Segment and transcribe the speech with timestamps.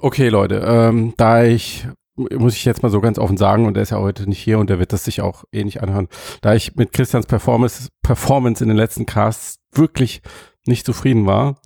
[0.00, 3.84] Okay, Leute, ähm, da ich, muss ich jetzt mal so ganz offen sagen, und der
[3.84, 6.08] ist ja heute nicht hier und der wird das sich auch eh nicht anhören,
[6.40, 10.22] da ich mit Christians Performance, Performance in den letzten Casts wirklich
[10.66, 11.60] nicht zufrieden war,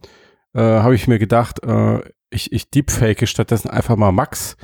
[0.54, 4.56] äh, habe ich mir gedacht, äh, ich, ich deepfake stattdessen einfach mal Max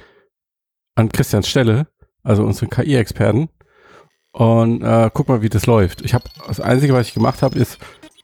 [0.94, 1.86] an Christians Stelle,
[2.22, 3.48] also unseren KI-Experten,
[4.32, 6.02] und äh, guck mal, wie das läuft.
[6.02, 7.78] Ich habe das Einzige, was ich gemacht habe, ist,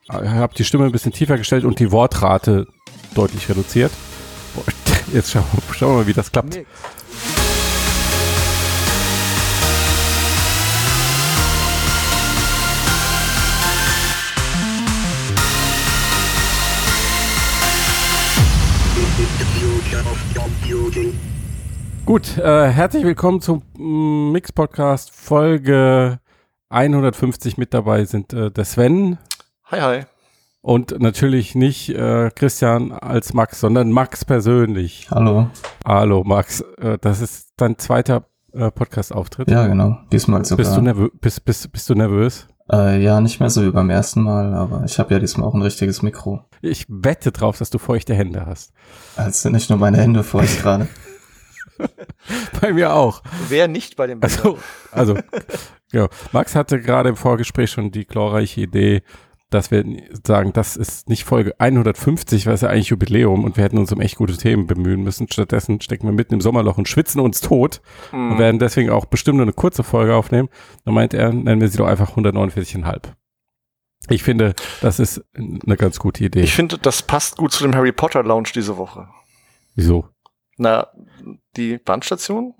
[0.08, 2.66] ich habe die Stimme ein bisschen tiefer gestellt und die Wortrate
[3.14, 3.92] deutlich reduziert.
[5.12, 6.54] Jetzt schauen, schauen wir mal, wie das klappt.
[6.54, 6.68] Nix.
[22.06, 26.20] Gut, äh, herzlich willkommen zum mm, Mix Podcast Folge
[26.68, 29.18] 150 mit dabei sind äh, der Sven.
[29.66, 30.04] Hi, hi.
[30.62, 35.08] Und natürlich nicht äh, Christian als Max, sondern Max persönlich.
[35.10, 35.48] Hallo.
[35.86, 36.60] Hallo, Max.
[36.78, 39.50] Äh, das ist dein zweiter äh, Podcast-Auftritt.
[39.50, 39.98] Ja, genau.
[40.12, 40.64] Diesmal sogar.
[40.64, 42.46] Bist du, nervö bist, bist, bist du nervös?
[42.70, 45.54] Äh, ja, nicht mehr so wie beim ersten Mal, aber ich habe ja diesmal auch
[45.54, 46.44] ein richtiges Mikro.
[46.60, 48.74] Ich wette drauf, dass du feuchte Hände hast.
[49.16, 50.88] Also nicht nur meine Hände feucht gerade.
[52.60, 53.22] bei mir auch.
[53.48, 54.36] Wer nicht bei dem Bilder?
[54.92, 55.18] Also, also
[55.90, 56.08] ja.
[56.32, 59.02] Max hatte gerade im Vorgespräch schon die glorreiche Idee,
[59.50, 59.84] dass wir
[60.24, 63.92] sagen, das ist nicht Folge 150, weil es ja eigentlich Jubiläum und wir hätten uns
[63.92, 65.26] um echt gute Themen bemühen müssen.
[65.30, 68.32] Stattdessen stecken wir mitten im Sommerloch und schwitzen uns tot mm.
[68.32, 70.48] und werden deswegen auch bestimmt nur eine kurze Folge aufnehmen.
[70.84, 73.12] Dann meint er, nennen wir sie doch einfach 149,5.
[74.08, 76.40] Ich finde, das ist eine ganz gute Idee.
[76.40, 79.08] Ich finde, das passt gut zu dem Harry Potter Lounge diese Woche.
[79.74, 80.08] Wieso?
[80.56, 80.88] Na,
[81.56, 82.54] die Bahnstation?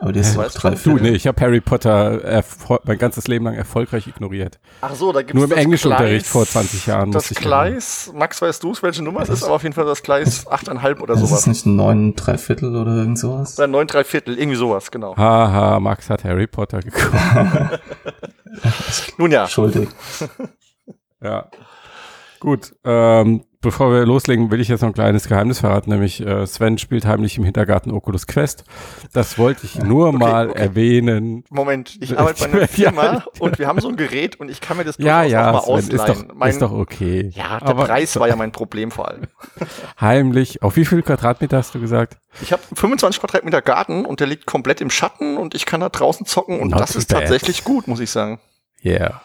[0.00, 2.42] Aber die ist ja, drei Du, nee, ich habe Harry Potter
[2.84, 4.60] mein ganzes Leben lang erfolgreich ignoriert.
[4.80, 7.10] Ach so, da gibt es Nur im Englischunterricht vor 20 Jahren.
[7.10, 10.02] Das Gleis, Max, weißt du es, welche Nummer es ist, aber auf jeden Fall das
[10.02, 11.40] Gleis 8,5 oder sowas.
[11.40, 13.58] Ist nicht ein 9 3 Viertel oder irgend sowas?
[13.58, 15.16] Oder 9 3 Viertel, irgendwie sowas, genau.
[15.16, 17.12] Haha, Max hat Harry Potter geguckt.
[19.16, 19.42] Nun ja.
[19.44, 19.88] Entschuldigung.
[21.22, 21.50] ja.
[22.40, 26.46] Gut, ähm, bevor wir loslegen, will ich jetzt noch ein kleines Geheimnis verraten, nämlich äh,
[26.46, 28.64] Sven spielt heimlich im Hintergarten Oculus Quest.
[29.12, 30.60] Das wollte ich nur okay, mal okay.
[30.60, 31.44] erwähnen.
[31.50, 34.76] Moment, ich arbeite bei einer Firma und wir haben so ein Gerät und ich kann
[34.76, 36.12] mir das ja, ja, auch mal Sven, ausleihen.
[36.12, 37.30] Ist doch, mein, ist doch okay.
[37.34, 39.22] Ja, der Aber Preis war ja mein Problem vor allem.
[40.00, 40.62] Heimlich.
[40.62, 42.18] Auf wie viel Quadratmeter hast du gesagt?
[42.40, 45.88] Ich habe 25 Quadratmeter Garten und der liegt komplett im Schatten und ich kann da
[45.88, 47.20] draußen zocken und Not das ist bad.
[47.20, 48.38] tatsächlich gut, muss ich sagen.
[48.84, 49.20] Yeah.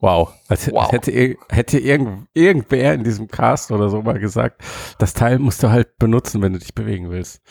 [0.00, 0.32] Wow.
[0.48, 0.90] Als, wow.
[0.90, 4.62] hätte, hätte irgend, irgendwer in diesem Cast oder so mal gesagt,
[4.98, 7.42] das Teil musst du halt benutzen, wenn du dich bewegen willst.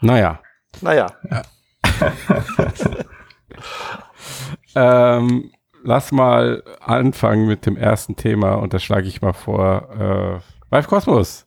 [0.00, 0.40] Naja.
[0.82, 1.06] Naja.
[1.30, 1.42] Ja.
[5.16, 5.50] ähm,
[5.82, 9.88] lass mal anfangen mit dem ersten Thema und das schlage ich mal vor.
[10.70, 11.46] Äh, Vive Cosmos.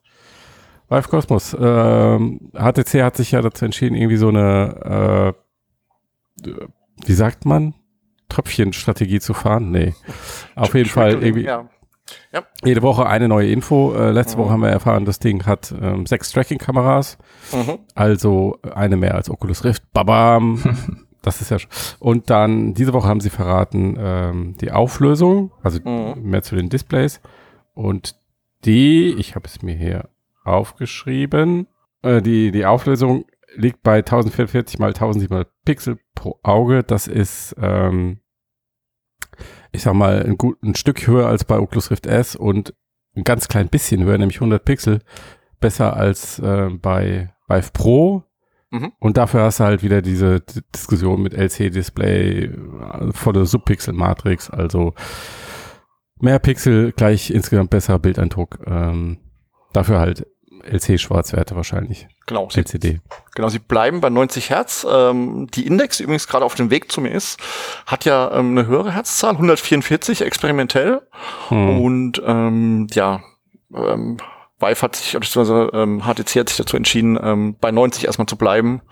[0.88, 1.56] Vive Cosmos.
[1.58, 5.34] Ähm, HTC hat sich ja dazu entschieden, irgendwie so eine,
[6.42, 6.52] äh,
[7.06, 7.74] wie sagt man?
[8.30, 9.70] Tröpfchenstrategie zu fahren?
[9.70, 9.94] Nee.
[10.54, 11.44] Auf jeden Fall irgendwie.
[11.44, 11.68] Ja.
[12.32, 12.42] Ja.
[12.64, 13.94] Jede Woche eine neue Info.
[13.94, 14.42] Äh, letzte mhm.
[14.42, 17.18] Woche haben wir erfahren, das Ding hat ähm, sechs Tracking-Kameras.
[17.52, 17.78] Mhm.
[17.94, 19.92] Also eine mehr als Oculus Rift.
[19.92, 21.06] Babam.
[21.22, 21.70] das ist ja schon.
[21.98, 26.22] Und dann diese Woche haben sie verraten, ähm, die Auflösung, also mhm.
[26.22, 27.20] mehr zu den Displays.
[27.74, 28.16] Und
[28.64, 30.08] die, ich habe es mir hier
[30.44, 31.66] aufgeschrieben,
[32.02, 33.24] äh, die, die Auflösung
[33.54, 36.82] liegt bei 1044 mal 1700 Pixel pro Auge.
[36.82, 38.19] Das ist, ähm,
[39.72, 42.74] ich sag mal, ein, gut, ein Stück höher als bei Oculus Rift S und
[43.14, 45.00] ein ganz klein bisschen höher, nämlich 100 Pixel.
[45.60, 48.24] Besser als äh, bei Vive Pro.
[48.70, 48.92] Mhm.
[48.98, 54.94] Und dafür hast du halt wieder diese D Diskussion mit LC-Display, äh, volle Subpixel-Matrix, also
[56.20, 58.60] mehr Pixel gleich insgesamt besserer Bildeindruck.
[58.66, 59.18] Ähm,
[59.72, 60.26] dafür halt
[60.64, 62.08] LC-Schwarzwerte wahrscheinlich.
[62.26, 62.48] Genau.
[62.52, 63.00] LCD.
[63.34, 64.86] Genau, sie bleiben bei 90 Hertz.
[64.88, 67.40] Ähm, die Index, die übrigens gerade auf dem Weg zu mir ist,
[67.86, 71.02] hat ja ähm, eine höhere Herzzahl, 144 experimentell.
[71.48, 71.80] Hm.
[71.80, 73.20] Und ähm, ja,
[73.74, 74.18] ähm,
[74.60, 78.36] Vive hat sich, beziehungsweise ähm, HTC hat sich dazu entschieden, ähm, bei 90 erstmal zu
[78.36, 78.82] bleiben.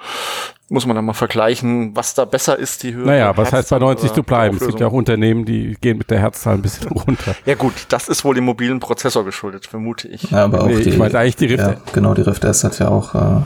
[0.70, 3.06] Muss man dann mal vergleichen, was da besser ist, die Höhe.
[3.06, 4.58] Naja, was heißt bei 90 zu bleiben?
[4.58, 7.34] Es gibt ja auch Unternehmen, die gehen mit der Herzzahl ein bisschen runter.
[7.46, 10.30] ja gut, das ist wohl dem mobilen Prozessor geschuldet, vermute ich.
[10.30, 11.64] Ja, aber auch nee, die, ich meine eigentlich die Rift.
[11.64, 13.42] Ja, genau, die Rift S hat ja auch äh,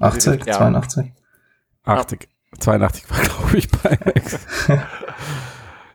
[0.00, 0.54] 80, ja.
[0.54, 1.12] 82.
[1.84, 2.28] 80,
[2.58, 4.38] 82 war glaube ich bei Max.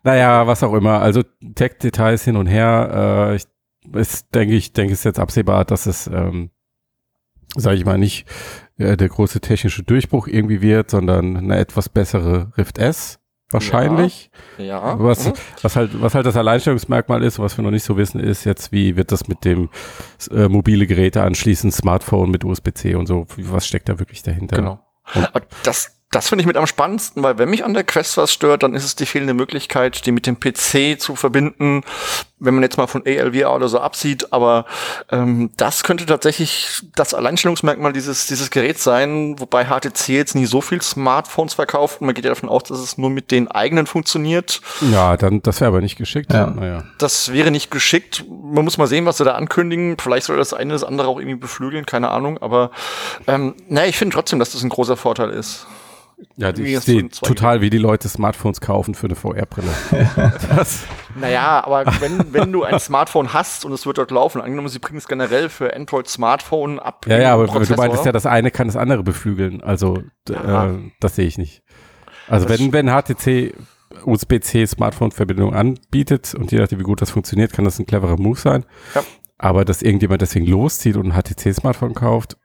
[0.03, 1.01] naja, was auch immer.
[1.01, 1.23] Also
[1.55, 3.29] Tech-Details hin und her.
[3.31, 3.45] Äh, ich
[3.93, 6.51] ist, denke ich, denke es jetzt absehbar, dass es, ähm,
[7.55, 8.27] sage ich mal, nicht
[8.77, 13.19] äh, der große technische Durchbruch irgendwie wird, sondern eine etwas bessere Rift S.
[13.51, 14.29] wahrscheinlich.
[14.57, 14.65] Ja.
[14.65, 14.99] ja.
[14.99, 15.33] Was, mhm.
[15.61, 18.71] was, halt, was halt das Alleinstellungsmerkmal ist, was wir noch nicht so wissen, ist jetzt,
[18.71, 19.69] wie wird das mit dem
[20.31, 24.55] äh, mobile Geräte anschließen, Smartphone mit USB-C und so, was steckt da wirklich dahinter?
[24.55, 24.79] Genau.
[25.15, 25.29] Und
[25.63, 28.63] das, das finde ich mit am spannendsten, weil wenn mich an der Quest was stört,
[28.63, 31.83] dann ist es die fehlende Möglichkeit, die mit dem PC zu verbinden,
[32.39, 34.33] wenn man jetzt mal von ALVR oder so absieht.
[34.33, 34.65] Aber
[35.11, 40.61] ähm, das könnte tatsächlich das Alleinstellungsmerkmal dieses, dieses Geräts sein, wobei HTC jetzt nie so
[40.61, 42.01] viel Smartphones verkauft.
[42.01, 44.61] Man geht ja davon aus, dass es nur mit den eigenen funktioniert.
[44.91, 46.33] Ja, dann das wäre aber nicht geschickt.
[46.33, 46.47] Ja.
[46.47, 46.85] Naja.
[46.97, 48.25] Das wäre nicht geschickt.
[48.27, 49.97] Man muss mal sehen, was sie da ankündigen.
[50.01, 52.39] Vielleicht soll das eine das andere auch irgendwie beflügeln, keine Ahnung.
[52.39, 52.71] Aber
[53.27, 55.67] ähm, naja, ich finde trotzdem, dass das ein großer Vorteil ist.
[56.35, 59.69] Ja, Wie ich sehe total, wie die Leute Smartphones kaufen für eine VR-Brille.
[61.19, 64.79] Naja, aber wenn, wenn du ein Smartphone hast und es wird dort laufen, angenommen, sie
[64.79, 67.05] bringen es generell für Android-Smartphone ab.
[67.07, 67.77] ja, ja, aber du Prozessor.
[67.77, 69.61] meintest ja, das eine kann das andere beflügeln.
[69.61, 70.67] Also, Ja.
[70.71, 71.63] äh, das sehe ich nicht.
[72.27, 73.53] Also, Das wenn, wenn HTC
[74.05, 78.39] USB-C Smartphone-Verbindung anbietet und je nachdem, wie gut das funktioniert, kann das ein cleverer Move
[78.39, 78.65] sein.
[78.93, 79.03] Ja.
[79.37, 82.37] Aber dass irgendjemand deswegen loszieht und ein HTC-Smartphone kauft,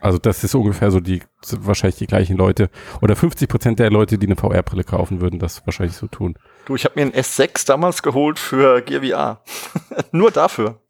[0.00, 1.22] also das ist ungefähr so die,
[1.60, 2.70] wahrscheinlich die gleichen Leute
[3.00, 6.36] oder 50 Prozent der Leute, die eine VR-Brille kaufen, würden das wahrscheinlich so tun.
[6.66, 10.02] Du, ich habe mir einen S6 damals geholt für Gear VR.
[10.12, 10.80] Nur dafür.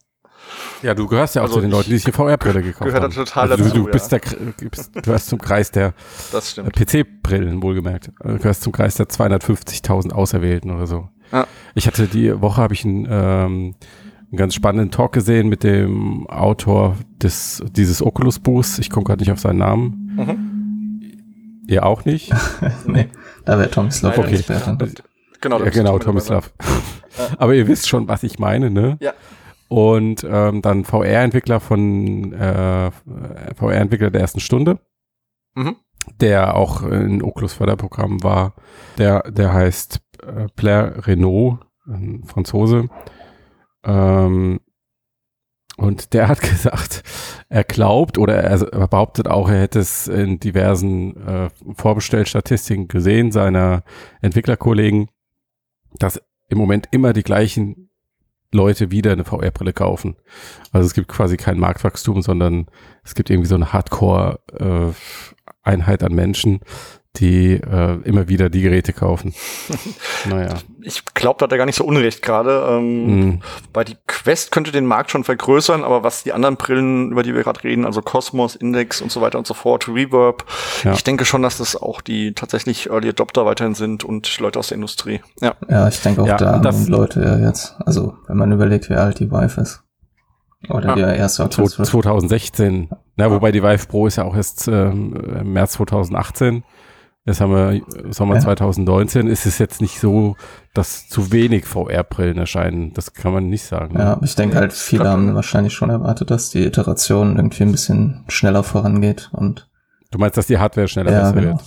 [0.83, 3.01] Ja, du gehörst ja auch Also zu den Leuten, die sich eine VR-Brille gekauft gehöre
[3.01, 3.15] da haben.
[3.15, 5.93] total also du, dazu, du bist der, Kr- bist, du gehörst zum Kreis der
[6.43, 6.73] stimmt.
[6.77, 8.13] PC-Brillen, wohlgemerkt.
[8.23, 11.09] Du gehörst zum Kreis der 250.000 Auserwählten oder so.
[11.33, 11.47] Ja.
[11.75, 13.75] Ich hatte die Woche, habe ich einen, ähm,
[14.31, 18.79] einen ganz spannenden Talk gesehen mit dem Autor des, dieses Oculus-Buchs.
[18.79, 20.13] Ich komme gerade nicht auf seinen Namen.
[20.17, 21.63] Mhm.
[21.69, 22.33] Ihr auch nicht?
[22.87, 23.09] nee,
[23.45, 24.37] da wäre Tomislav Leider okay.
[24.37, 25.03] Experte.
[25.41, 26.05] Genau, da ja, genau, dabei.
[26.05, 26.53] Tomislav.
[27.39, 28.97] Aber ihr wisst schon, was ich meine, ne?
[29.01, 29.13] Ja.
[29.69, 32.91] Und ähm, dann VR-Entwickler von äh,
[33.57, 34.79] VR-Entwickler der ersten Stunde,
[35.57, 35.77] Mhm.
[36.21, 38.55] der auch in Oculus Förderprogramm war.
[38.99, 41.59] Der, der heißt äh, Blair Renault,
[41.89, 42.89] ein Franzose.
[43.87, 44.61] Ähm,
[45.77, 47.03] und der hat gesagt,
[47.49, 53.31] er glaubt oder er, er behauptet auch, er hätte es in diversen äh, Vorbestellstatistiken gesehen,
[53.33, 53.83] seiner
[54.21, 55.09] Entwicklerkollegen,
[55.99, 57.91] dass im Moment immer die gleichen
[58.53, 60.17] Leute wieder eine VR-Brille kaufen.
[60.73, 62.67] Also es gibt quasi kein Marktwachstum, sondern
[63.05, 66.61] es gibt irgendwie so eine Hardcore-Einheit an Menschen,
[67.19, 69.35] die äh, immer wieder die Geräte kaufen.
[70.29, 70.55] naja.
[70.83, 72.65] Ich glaube, da hat er gar nicht so unrecht gerade.
[72.71, 73.41] Ähm, Mhm.
[73.73, 77.35] Bei die Quest könnte den Markt schon vergrößern, aber was die anderen Brillen, über die
[77.35, 80.45] wir gerade reden, also Cosmos, Index und so weiter und so fort, Reverb,
[80.85, 80.93] Ja.
[80.93, 84.69] ich denke schon, dass das auch die tatsächlich Early Adopter weiterhin sind und Leute aus
[84.69, 85.21] der Industrie.
[85.41, 85.55] Ja.
[85.69, 88.89] Ja, ich denke auch Ja, da das- haben Leute ja jetzt, also wenn man überlegt,
[88.91, 89.83] wie alt die Vive ist.
[90.69, 91.53] Oder Ah, die erste Rift.
[91.71, 92.89] 2016.
[93.17, 96.65] Na, wobei die Vive Pro ist ja auch erst ähm, im März 2018.
[97.27, 97.83] Jetzt haben wir
[98.13, 98.41] Sommer Ja.
[98.41, 99.27] 2019.
[99.27, 100.37] Ist es jetzt nicht so,
[100.75, 102.93] dass zu wenig VR-Brillen erscheinen?
[102.95, 103.99] Das kann man nicht sagen.
[103.99, 107.65] Ja, aber ich denke halt, viele Glaub- haben wahrscheinlich schon erwartet, dass die Iteration irgendwie
[107.65, 109.69] ein bisschen schneller vorangeht und
[110.13, 111.59] Du meinst, dass die Hardware schneller ja, besser genau.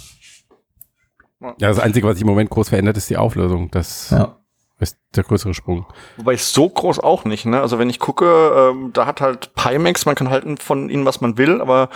[1.42, 1.56] wird?
[1.62, 3.70] Ja, das Einzige, was sich im Moment groß verändert, ist die Auflösung.
[3.72, 4.38] Das Ja.
[4.80, 5.86] Ist der größere Sprung.
[6.18, 7.62] Wobei so groß auch nicht, ne?
[7.62, 11.22] Also wenn ich gucke, ähm, da hat halt Pimax, man kann halten von ihnen, was
[11.22, 11.90] man will, aber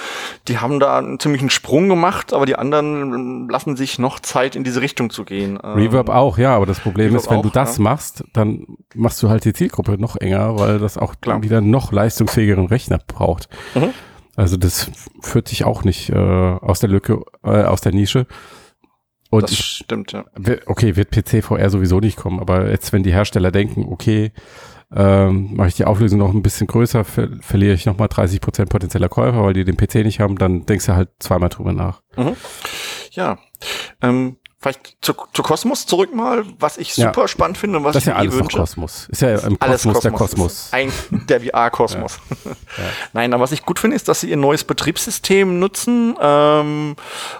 [0.47, 4.55] die haben da einen ziemlichen Sprung gemacht, aber die anderen ähm, lassen sich noch Zeit,
[4.55, 5.59] in diese Richtung zu gehen.
[5.63, 7.83] Ähm, Reverb auch, ja, aber das Problem Reverb ist, wenn du auch, das ja.
[7.83, 8.65] machst, dann
[8.95, 11.41] machst du halt die Zielgruppe noch enger, weil das auch Klar.
[11.41, 13.47] wieder noch leistungsfähigeren Rechner braucht.
[13.75, 13.93] Mhm.
[14.35, 14.89] Also das
[15.21, 18.25] führt dich auch nicht äh, aus der Lücke, äh, aus der Nische.
[19.33, 20.25] Und Das ich, stimmt, ja.
[20.67, 24.31] okay, wird PC VR sowieso nicht kommen, aber jetzt, wenn die Hersteller denken, okay,
[24.95, 29.09] ähm, mache ich die Auflösung noch ein bisschen größer, ver verliere ich nochmal 30% potenzieller
[29.09, 32.03] Käufer, weil die den PC nicht haben, dann denkst du halt zweimal drüber nach.
[33.09, 33.39] Ja.
[34.03, 37.07] Ähm, vielleicht zu, zu Kosmos zurück mal, was ich Ja.
[37.13, 38.53] super spannend finde und was Das ist ich ja mir eh alles.
[38.53, 39.07] Kosmos.
[39.11, 40.69] Ist ja im Alles Kosmos, der Kosmos.
[40.69, 40.69] Kosmos.
[40.71, 40.91] Ein,
[41.27, 42.19] der VR-Kosmos.
[43.13, 46.95] Nein, aber was ich gut finde, ist, dass sie ihr neues Betriebssystem nutzen ähm,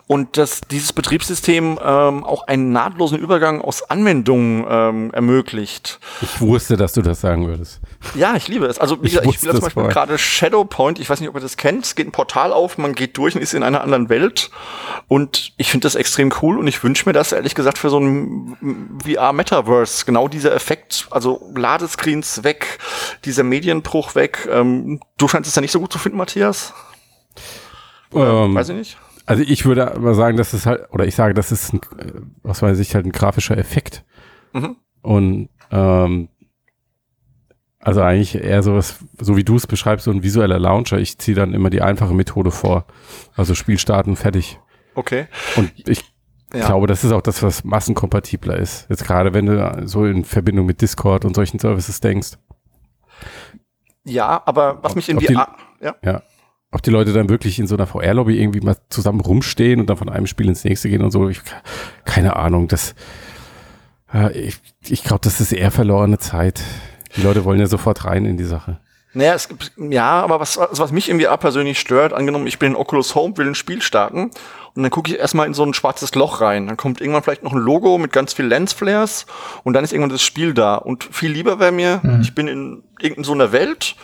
[0.08, 6.00] und dass dieses Betriebssystem ähm, auch einen nahtlosen Übergang aus Anwendungen ähm, ermöglicht.
[6.22, 7.80] Ich wusste, dass du das sagen würdest.
[8.16, 8.80] Ja, ich liebe es.
[8.80, 11.00] Also wie Ich gesagt, ich wusste spiele zum Beispiel gerade Shadowpoint.
[11.00, 11.86] Ich weiß nicht, ob ihr das kennt.
[11.86, 14.50] Es geht ein Portal auf, man geht durch und ist in einer anderen Welt.
[15.08, 18.00] Und ich finde das extrem cool und ich wünsche mir das ehrlich gesagt für so
[18.00, 20.06] ein VR-Metaverse.
[20.06, 22.80] Genau dieser Effekt, also Ladescreens weg,
[23.26, 24.48] dieser Medienbruch weg.
[24.52, 26.74] Ähm, du scheinst es ja nicht so gut zu finden, Matthias.
[28.12, 28.98] Oder, Ähm, weiß ich nicht.
[29.26, 32.48] Also ich würde aber sagen, das ist halt, oder ich sage, das ist ein, äh,
[32.48, 34.04] aus meiner Sicht halt ein grafischer Effekt.
[34.52, 34.76] Mhm.
[35.02, 36.30] Und ähm,
[37.80, 41.00] also eigentlich eher sowas, so wie du es beschreibst, so ein visueller Launcher.
[41.00, 42.86] Ich ziehe dann immer die einfache Methode vor.
[43.36, 44.60] Also Spiel starten, fertig.
[44.96, 45.28] Okay.
[45.56, 46.13] Und ich
[46.54, 48.86] Ich glaube, das ist auch das, was massenkompatibler ist.
[48.90, 52.34] Jetzt gerade, wenn du so in Verbindung mit Discord und solchen Services denkst.
[54.06, 56.22] Ja, aber was Ob- mich in ob die- VR, ja, Ja.
[56.72, 59.98] Ob die Leute dann wirklich in so einer VR-Lobby irgendwie mal zusammen rumstehen und dann
[59.98, 61.30] von einem Spiel ins nächste gehen und so.
[61.30, 61.40] Ich,
[62.04, 62.68] keine Ahnung.
[62.68, 62.96] Das,
[64.12, 66.64] äh, ich, ich glaube, das ist eher verlorene Zeit.
[67.16, 68.80] Die Leute wollen ja sofort rein in die Sache.
[69.14, 72.76] Naja, es gibt, ja, aber was, was mich VR persönlich stört, angenommen, ich bin in
[72.76, 74.32] Oculus Home, will ein Spiel starten
[74.76, 76.66] und dann gucke ich erstmal in so ein schwarzes Loch rein.
[76.66, 79.28] Dann kommt irgendwann vielleicht noch ein Logo mit ganz viel Lensflares
[79.64, 80.76] und dann ist irgendwann das Spiel da.
[80.76, 83.96] Und viel lieber wäre mir, ich bin in irgendeiner so einer Welt,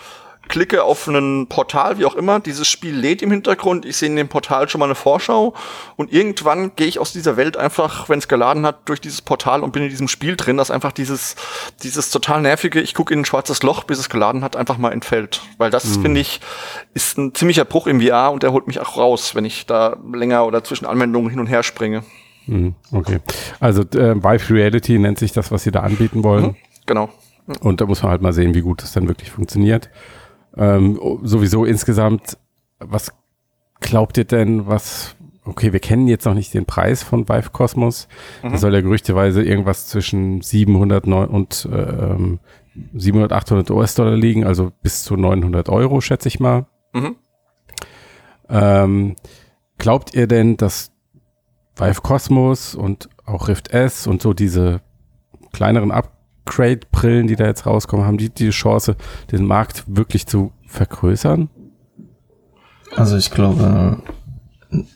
[0.50, 4.16] klicke auf ein Portal, wie auch immer, dieses Spiel lädt im Hintergrund, ich sehe in
[4.16, 5.54] dem Portal schon mal eine Vorschau
[5.96, 9.64] und irgendwann gehe ich aus dieser Welt einfach, wenn es geladen hat, durch dieses Portal
[9.64, 11.36] und bin in diesem Spiel drin, dass einfach dieses,
[11.84, 14.92] dieses total nervige, ich gucke in ein schwarzes Loch, bis es geladen hat, einfach mal
[14.92, 15.42] entfällt.
[15.58, 16.42] Weil das, finde ich,
[16.94, 19.96] ist ein ziemlicher Bruch im VR und der holt mich auch raus, wenn ich da
[20.12, 22.04] länger oder zwischen Anwendungen hin und her springe.
[22.48, 23.20] Mhm, okay.
[23.60, 26.46] Also äh, Vive Reality nennt sich das, was sie da anbieten wollen.
[26.46, 26.56] Mhm.
[26.88, 27.10] Genau.
[27.62, 29.90] Und da muss man halt mal sehen, wie gut das dann wirklich funktioniert.
[30.56, 32.38] Ähm, sowieso insgesamt,
[32.80, 33.12] was
[33.80, 35.16] glaubt ihr denn, was,
[35.46, 38.08] okay, wir kennen jetzt noch nicht den Preis von Vive Cosmos.
[38.44, 38.52] Mhm.
[38.52, 42.40] Da soll ja gerüchteweise irgendwas zwischen 700 neu- und ähm,
[42.94, 46.66] 700, 800 US-Dollar liegen, also bis zu 900 Euro, schätze ich mal.
[46.94, 47.16] Mhm.
[48.50, 49.16] Ähm,
[49.78, 50.92] glaubt ihr denn, dass
[51.76, 54.82] Vive Cosmos und auch Rift S und so diese
[55.52, 55.92] kleineren
[56.50, 58.96] Upgrade-Brillen, die da jetzt rauskommen, haben die die Chance,
[59.32, 61.50] den Markt wirklich zu vergrößern?
[62.96, 64.02] Also ich glaube
[64.72, 64.88] n-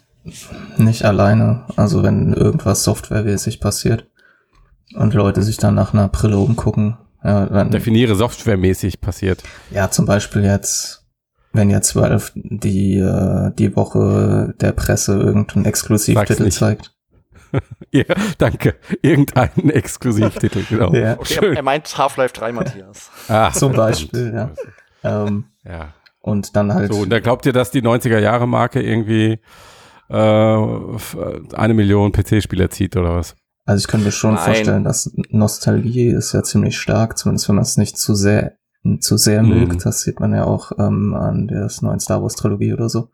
[0.78, 1.66] nicht alleine.
[1.76, 4.08] Also wenn irgendwas softwaremäßig passiert
[4.96, 9.44] und Leute sich dann nach einer Brille umgucken, ja, dann Definiere softwaremäßig passiert.
[9.72, 11.06] ja zum Beispiel jetzt,
[11.54, 16.94] wenn jetzt Valve die äh, die Woche der Presse irgendeinen Exklusivtitel zeigt.
[17.92, 18.04] Ja,
[18.38, 18.76] danke.
[19.02, 20.94] Irgendeinen Exklusivtitel, genau.
[20.94, 21.14] Ja.
[21.20, 21.56] Okay, er, Schön.
[21.56, 23.12] er meint Half-Life 3, Matthias.
[23.28, 23.74] Ah, Zum.
[23.74, 24.50] Beispiel, ja.
[25.04, 25.94] Ähm, Ja.
[26.22, 29.40] und dann halt So, und da glaubt ihr, dass die 90er-Jahre-Marke irgendwie
[30.10, 31.18] äh, f-
[31.54, 33.36] eine Million PC-Spieler zieht oder was?
[33.66, 34.44] Also ich könnte mir schon Nein.
[34.44, 38.54] vorstellen, dass Nostalgie ist ja ziemlich stark, zumindest wenn man es nicht zu sehr
[39.00, 39.50] zu sehr Mhm.
[39.68, 39.86] mögt.
[39.86, 43.10] Das sieht man ja auch ähm, an der neuen Star Wars Trilogie oder so.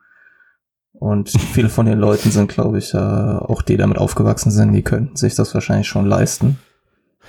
[0.99, 4.81] Und viele von den Leuten sind, glaube ich, äh, auch die damit aufgewachsen sind, die
[4.81, 6.59] könnten sich das wahrscheinlich schon leisten.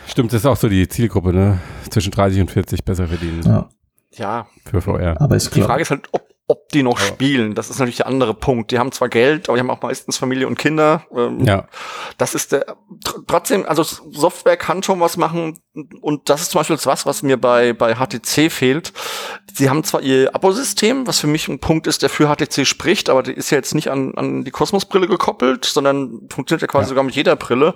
[0.07, 1.61] Stimmt, das ist auch so die Zielgruppe, ne?
[1.89, 3.69] Zwischen 30 und 40 besser verdienen Ja.
[4.13, 5.21] Ja, für VR.
[5.21, 7.55] Aber ich die Frage ist halt, ob, ob die noch spielen.
[7.55, 8.71] Das ist natürlich der andere Punkt.
[8.71, 11.05] Die haben zwar Geld, aber die haben auch meistens Familie und Kinder.
[11.17, 11.67] Ähm, Ja,
[12.19, 12.67] Das ist der,
[13.05, 15.59] tr- trotzdem, also Software kann schon was machen
[16.01, 18.93] und das ist zum Beispiel was, was mir bei, bei HTC fehlt.
[19.55, 23.09] Sie haben zwar ihr Abosystem, was für mich ein Punkt ist, der für HTC spricht,
[23.11, 26.85] aber die ist ja jetzt nicht an, an die Kosmos-Brille gekoppelt, sondern funktioniert ja quasi
[26.85, 26.89] Ja.
[26.89, 27.75] sogar mit jeder Brille.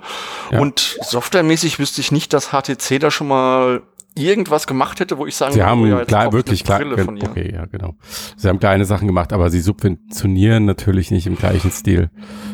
[0.51, 0.59] Ja.
[0.59, 3.81] Und softwaremäßig wüsste ich nicht, dass HTC da schon mal
[4.15, 7.65] irgendwas gemacht hätte, wo ich sagen sie haben oh ja, klar, wirklich klar, okay, ja,
[7.65, 7.95] genau.
[8.37, 12.09] Sie haben kleine Sachen gemacht, aber sie subventionieren natürlich nicht im gleichen Stil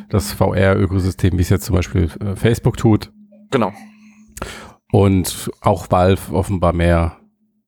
[0.09, 3.11] das VR-Ökosystem, wie es jetzt zum Beispiel äh, Facebook tut
[3.51, 3.71] Genau.
[4.91, 7.17] und auch Valve offenbar mehr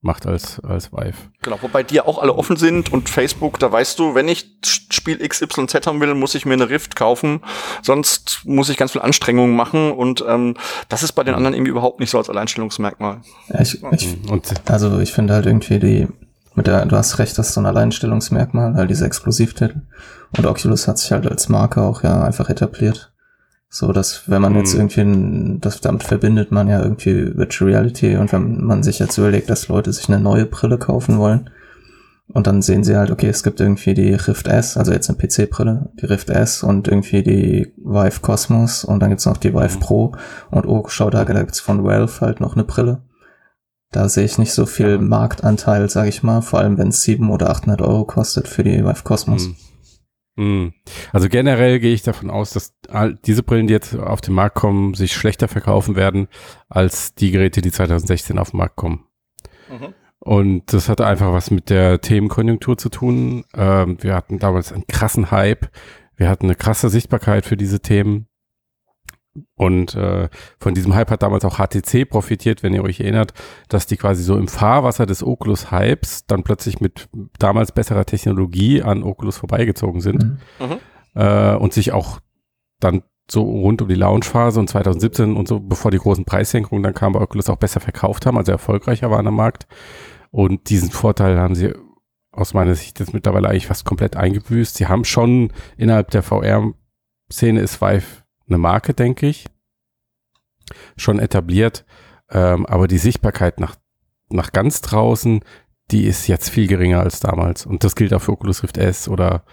[0.04, 1.16] macht als, als Vive.
[1.42, 4.58] Genau, wobei die ja auch alle offen sind und Facebook, da weißt du, wenn ich
[4.66, 7.42] Spiel XYZ haben will, muss ich mir eine Rift kaufen,
[7.82, 10.56] sonst muss ich ganz viel Anstrengungen machen und ähm,
[10.90, 13.22] das ist bei den anderen irgendwie überhaupt nicht so als Alleinstellungsmerkmal.
[13.48, 16.08] ja, ich, ich, Und also ich finde halt irgendwie die,
[16.54, 19.82] mit der, du hast recht, das ist so ein Alleinstellungsmerkmal, halt diese Exklusivtitel.
[20.38, 23.13] Und Oculus hat sich halt als Marke auch ja einfach etabliert.
[23.76, 24.80] So, dass wenn man jetzt Mhm.
[24.82, 29.18] irgendwie, ein- das damit verbindet man ja irgendwie Virtual Reality und wenn man sich jetzt
[29.18, 31.50] überlegt, dass Leute sich eine neue Brille kaufen wollen
[32.28, 35.18] und dann sehen sie halt, okay, es gibt irgendwie die Rift S, also jetzt eine
[35.18, 39.78] PC-Brille, die Rift S und irgendwie die Vive Cosmos und dann gibt's noch die Vive
[39.78, 39.80] Mhm.
[39.80, 40.16] Pro
[40.52, 43.02] und oh, schau da, da gibt's von Valve halt noch eine Brille.
[43.92, 45.00] Da sehe ich nicht so viel.
[45.00, 48.84] Marktanteil, sage ich mal, vor allem wenn es 700 oder 800 Euro kostet für die
[48.86, 49.48] Vive Cosmos.
[49.48, 49.56] Mm.
[50.36, 50.70] Mm.
[51.12, 54.56] Also generell gehe ich davon aus, dass all diese Brillen, die jetzt auf den Markt
[54.56, 56.28] kommen, sich schlechter verkaufen werden
[56.70, 59.06] als die Geräte, die 2016 auf den Markt kommen.
[60.20, 63.44] Und das hatte einfach was mit der Themenkonjunktur zu tun.
[63.56, 65.70] Ähm, wir hatten damals einen krassen Hype.
[66.16, 68.28] Wir hatten eine krasse Sichtbarkeit für diese Themen.
[69.56, 73.34] Und äh, von diesem Hype hat damals auch HTC profitiert, wenn ihr euch erinnert,
[73.68, 77.10] dass die quasi so im Fahrwasser des Oculus-Hypes dann plötzlich mit
[77.40, 80.24] damals besserer Technologie an Oculus vorbeigezogen sind
[80.60, 80.78] Mhm.
[81.16, 82.20] äh, und sich auch
[82.80, 86.94] dann so rund um die Launchphase und 2017 und so, bevor die großen Preissenkungen dann
[86.94, 89.66] kamen, bei Oculus auch besser verkauft haben, also erfolgreicher waren am Markt.
[90.30, 91.74] Und diesen Vorteil haben sie
[92.32, 94.76] aus meiner Sicht jetzt mittlerweile eigentlich fast komplett eingebüßt.
[94.76, 98.23] Sie haben schon innerhalb der VR-Szene ist Vive
[98.54, 99.48] eine Marke, denke ich.
[100.98, 101.86] Schon etabliert.
[102.30, 103.76] Ähm, aber die Sichtbarkeit nach,
[104.30, 105.44] nach ganz draußen,
[105.92, 107.66] die ist jetzt viel geringer als damals.
[107.66, 109.44] Und das gilt auch für Oculus Rift S oder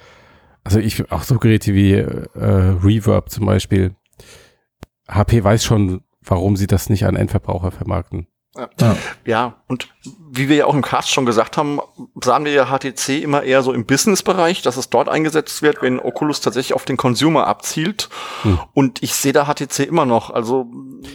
[0.63, 3.97] also ich auch so Geräte wie äh, Reverb zum Beispiel.
[5.09, 8.27] HP weiß schon, warum sie das nicht an Endverbraucher vermarkten.
[8.57, 8.97] Ja.
[9.25, 9.55] ja.
[9.69, 9.89] und
[10.33, 11.79] wie wir ja auch im Cast schon gesagt haben,
[12.23, 16.01] sahen wir ja HTC immer eher so im Business-Bereich, dass es dort eingesetzt wird, wenn
[16.01, 18.09] Oculus tatsächlich auf den Consumer abzielt.
[18.43, 18.59] Hm.
[18.75, 20.31] Und ich sehe da HTC immer noch.
[20.31, 20.67] Also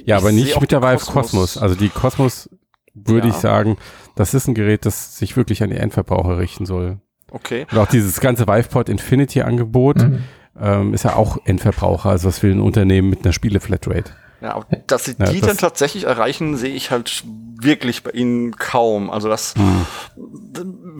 [0.06, 1.58] ja, aber nicht mit der Vive Cosmos.
[1.58, 2.50] Also die Cosmos
[2.94, 3.34] würde ja.
[3.34, 3.78] ich sagen,
[4.16, 7.00] das ist ein Gerät, das sich wirklich an die Endverbraucher richten soll.
[7.32, 7.68] Okay.
[7.70, 10.24] Und auch dieses ganze VivePod Infinity Angebot mhm.
[10.60, 12.10] ähm, ist ja auch Endverbraucher.
[12.10, 14.14] Also was will ein Unternehmen mit einer Spiele-Flatrate?
[14.46, 17.24] Ja, aber dass sie ja, die das dann tatsächlich erreichen, sehe ich halt
[17.60, 19.10] wirklich bei ihnen kaum.
[19.10, 19.88] Also das hm.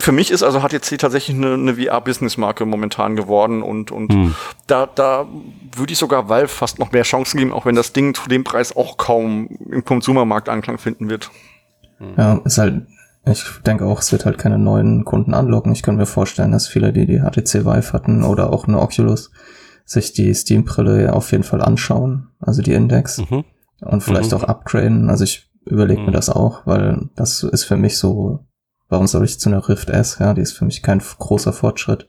[0.00, 4.34] für mich ist also HTC tatsächlich eine, eine VR-Business-Marke momentan geworden und und hm.
[4.66, 5.28] da da
[5.76, 8.42] würde ich sogar Valve fast noch mehr Chancen geben, auch wenn das Ding zu dem
[8.42, 11.30] Preis auch kaum im Konsumermarkt Anklang finden wird.
[12.16, 12.82] Ja, ist halt
[13.28, 15.72] ich denke auch, es wird halt keine neuen Kunden anlocken.
[15.72, 19.30] Ich kann mir vorstellen, dass viele, die die HTC Vive hatten oder auch eine Oculus,
[19.86, 23.44] sich die Steam-Brille auf jeden Fall anschauen, also die Index, mhm.
[23.80, 24.38] und vielleicht mhm.
[24.38, 25.08] auch upgraden.
[25.08, 26.06] Also ich überlege mhm.
[26.06, 28.40] mir das auch, weil das ist für mich so,
[28.88, 30.18] warum soll ich zu einer Rift S?
[30.18, 32.08] Ja, die ist für mich kein großer Fortschritt.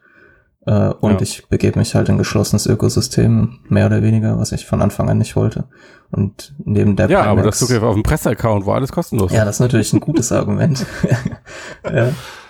[0.65, 1.22] Äh, und ja.
[1.22, 5.10] ich begebe mich halt in ein geschlossenes Ökosystem, mehr oder weniger, was ich von Anfang
[5.10, 5.65] an nicht wollte.
[6.12, 9.38] Und neben der Ja, Pimax, aber das Zugriff auf einen Presseaccount, wo alles kostenlos ist.
[9.38, 10.86] Ja, das ist natürlich ein gutes Argument.
[11.84, 12.10] ja.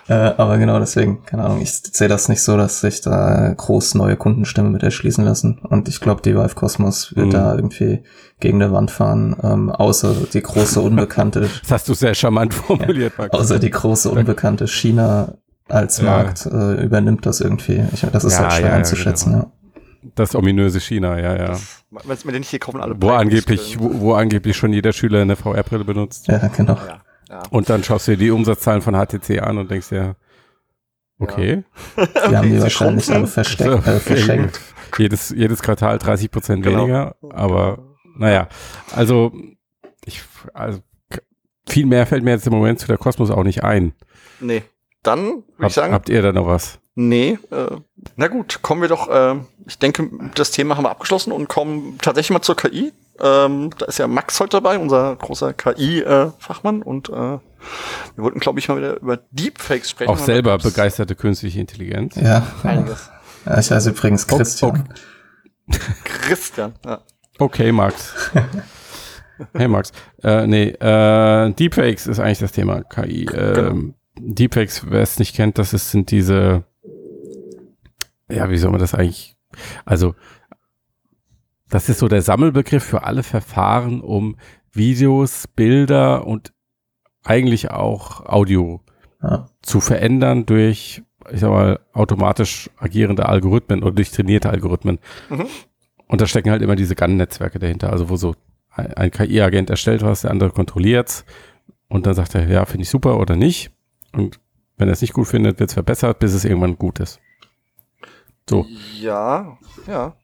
[0.09, 3.95] Äh, aber genau deswegen, keine Ahnung, ich sehe das nicht so, dass sich da groß
[3.95, 5.59] neue Kundenstämme mit erschließen lassen.
[5.59, 7.31] Und ich glaube, die Vive Cosmos wird mhm.
[7.31, 8.03] da irgendwie
[8.39, 11.41] gegen eine Wand fahren, ähm, außer die große Unbekannte.
[11.61, 13.27] das hast du sehr charmant formuliert, ja.
[13.31, 15.33] Außer die große Unbekannte China
[15.67, 17.83] als Markt äh, übernimmt das irgendwie.
[17.91, 19.43] Ich, das ist ja, halt schwer ja, einzuschätzen, genau.
[19.43, 19.51] ja.
[20.15, 21.57] Das ominöse China, ja, ja.
[21.91, 25.21] Wenn es mir nicht hier kaufen, alle wo angeblich, wo, wo, angeblich schon jeder Schüler
[25.21, 26.27] eine VR-Brille benutzt.
[26.27, 26.75] Ja, genau.
[26.75, 27.01] Ja.
[27.29, 27.43] Ja.
[27.49, 30.15] Und dann schaust du dir die Umsatzzahlen von HTC an und denkst dir,
[31.19, 31.63] okay.
[31.95, 32.05] Ja.
[32.29, 34.59] Die haben die wahrscheinlich alle versteckt, äh, verschenkt.
[34.97, 36.83] jedes, jedes Quartal 30 Prozent genau.
[36.83, 37.79] weniger, aber
[38.17, 38.47] naja,
[38.95, 39.33] also
[40.05, 40.21] ich,
[40.53, 40.79] also
[41.67, 43.93] viel mehr fällt mir jetzt im Moment zu der Kosmos auch nicht ein.
[44.39, 44.63] Nee.
[45.03, 45.93] Dann würde ich sagen.
[45.93, 46.79] Habt ihr da noch was?
[46.95, 47.77] Nee, äh,
[48.15, 49.35] na gut, kommen wir doch, äh,
[49.67, 52.91] ich denke, das Thema haben wir abgeschlossen und kommen tatsächlich mal zur KI.
[53.19, 56.81] Ähm, da ist ja Max heute dabei, unser großer KI-Fachmann.
[56.81, 57.41] Äh, und äh, wir
[58.17, 60.09] wollten, glaube ich, mal wieder über Deepfakes sprechen.
[60.09, 62.15] Auch selber begeisterte künstliche Intelligenz.
[62.15, 63.09] Ja, einiges.
[63.45, 64.87] Ja, ich heiße übrigens Christian.
[64.87, 65.77] Oh, oh.
[66.03, 67.01] Christian, ja.
[67.39, 68.31] Okay, Max.
[69.53, 69.91] hey Max.
[70.23, 73.25] Äh, nee, äh, Deepfakes ist eigentlich das Thema KI.
[73.25, 73.59] Genau.
[73.59, 74.33] Ähm, genau.
[74.33, 76.63] Deepfakes, wer es nicht kennt, das ist, sind diese,
[78.29, 79.37] ja, wie soll man das eigentlich,
[79.85, 80.15] also
[81.69, 84.37] das ist so der Sammelbegriff für alle Verfahren, um
[84.71, 86.53] Videos, Bilder und
[87.23, 88.81] eigentlich auch Audio
[89.21, 89.49] ja.
[89.61, 94.99] zu verändern durch, ich sag mal, automatisch agierende Algorithmen oder durch trainierte Algorithmen.
[95.29, 95.47] Mhm.
[96.07, 98.35] Und da stecken halt immer diese GAN-Netzwerke dahinter, also wo so
[98.69, 101.25] ein, ein KI-Agent erstellt was, der andere kontrolliert
[101.89, 103.71] und dann sagt er, ja, finde ich super oder nicht.
[104.13, 104.39] Und
[104.77, 107.19] wenn er es nicht gut findet, wird es verbessert, bis es irgendwann gut ist.
[108.49, 108.65] So.
[108.99, 110.15] Ja, ja.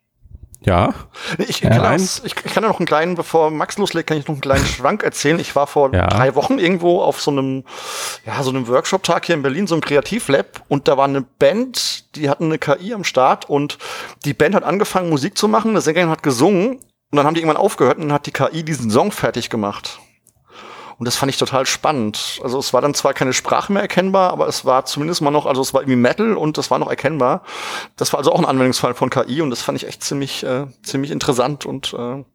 [0.65, 0.93] Ja.
[1.37, 4.27] Ich, ja, kann, das, ich, kann ja noch einen kleinen, bevor Max loslegt, kann ich
[4.27, 5.39] noch einen kleinen Schwank erzählen.
[5.39, 6.07] Ich war vor ja.
[6.07, 7.63] drei Wochen irgendwo auf so einem,
[8.25, 12.15] ja, so einem Workshop-Tag hier in Berlin, so einem Kreativlab und da war eine Band,
[12.15, 13.77] die hatten eine KI am Start und
[14.25, 16.79] die Band hat angefangen, Musik zu machen, der Sängerin hat gesungen
[17.13, 19.99] und dann haben die irgendwann aufgehört und dann hat die KI diesen Song fertig gemacht.
[20.97, 22.39] Und das fand ich total spannend.
[22.43, 25.45] Also es war dann zwar keine Sprache mehr erkennbar, aber es war zumindest mal noch,
[25.45, 27.43] also es war irgendwie Metal und das war noch erkennbar.
[27.95, 30.67] Das war also auch ein Anwendungsfall von KI und das fand ich echt ziemlich, äh,
[30.83, 32.25] ziemlich interessant und äh, einen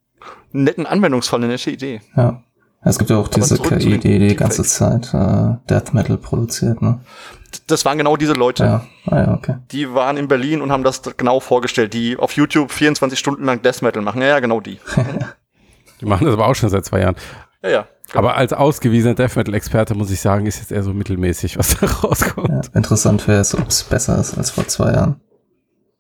[0.53, 2.01] netten Anwendungsfall, eine nette Idee.
[2.17, 2.43] Ja.
[2.83, 7.01] Es gibt ja auch diese KI, die die ganze Zeit äh, Death Metal produziert, ne?
[7.67, 8.65] Das waren genau diese Leute.
[8.65, 8.87] Ja.
[9.07, 9.57] Ah, ja, okay.
[9.73, 13.63] Die waren in Berlin und haben das genau vorgestellt, die auf YouTube 24 Stunden lang
[13.63, 14.21] Death Metal machen.
[14.21, 14.79] Ja, ja, genau die.
[16.01, 17.17] die machen das aber auch schon seit zwei Jahren.
[17.63, 17.87] Ja, ja.
[18.11, 18.21] Genau.
[18.21, 21.87] Aber als ausgewiesener Death Metal-Experte muss ich sagen, ist jetzt eher so mittelmäßig, was da
[22.03, 22.49] rauskommt.
[22.49, 25.21] Ja, interessant wäre es, ob es besser ist als vor zwei Jahren.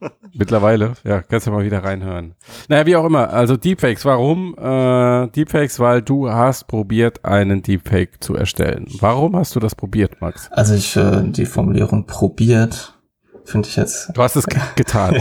[0.33, 2.35] Mittlerweile, ja, kannst du mal wieder reinhören.
[2.69, 5.81] Naja, wie auch immer, also Deepfakes, warum äh, Deepfakes?
[5.81, 8.87] Weil du hast probiert, einen Deepfake zu erstellen.
[9.01, 10.51] Warum hast du das probiert, Max?
[10.53, 12.97] Also ich, äh, die Formulierung probiert,
[13.45, 14.11] finde ich jetzt...
[14.15, 15.17] Du hast es getan.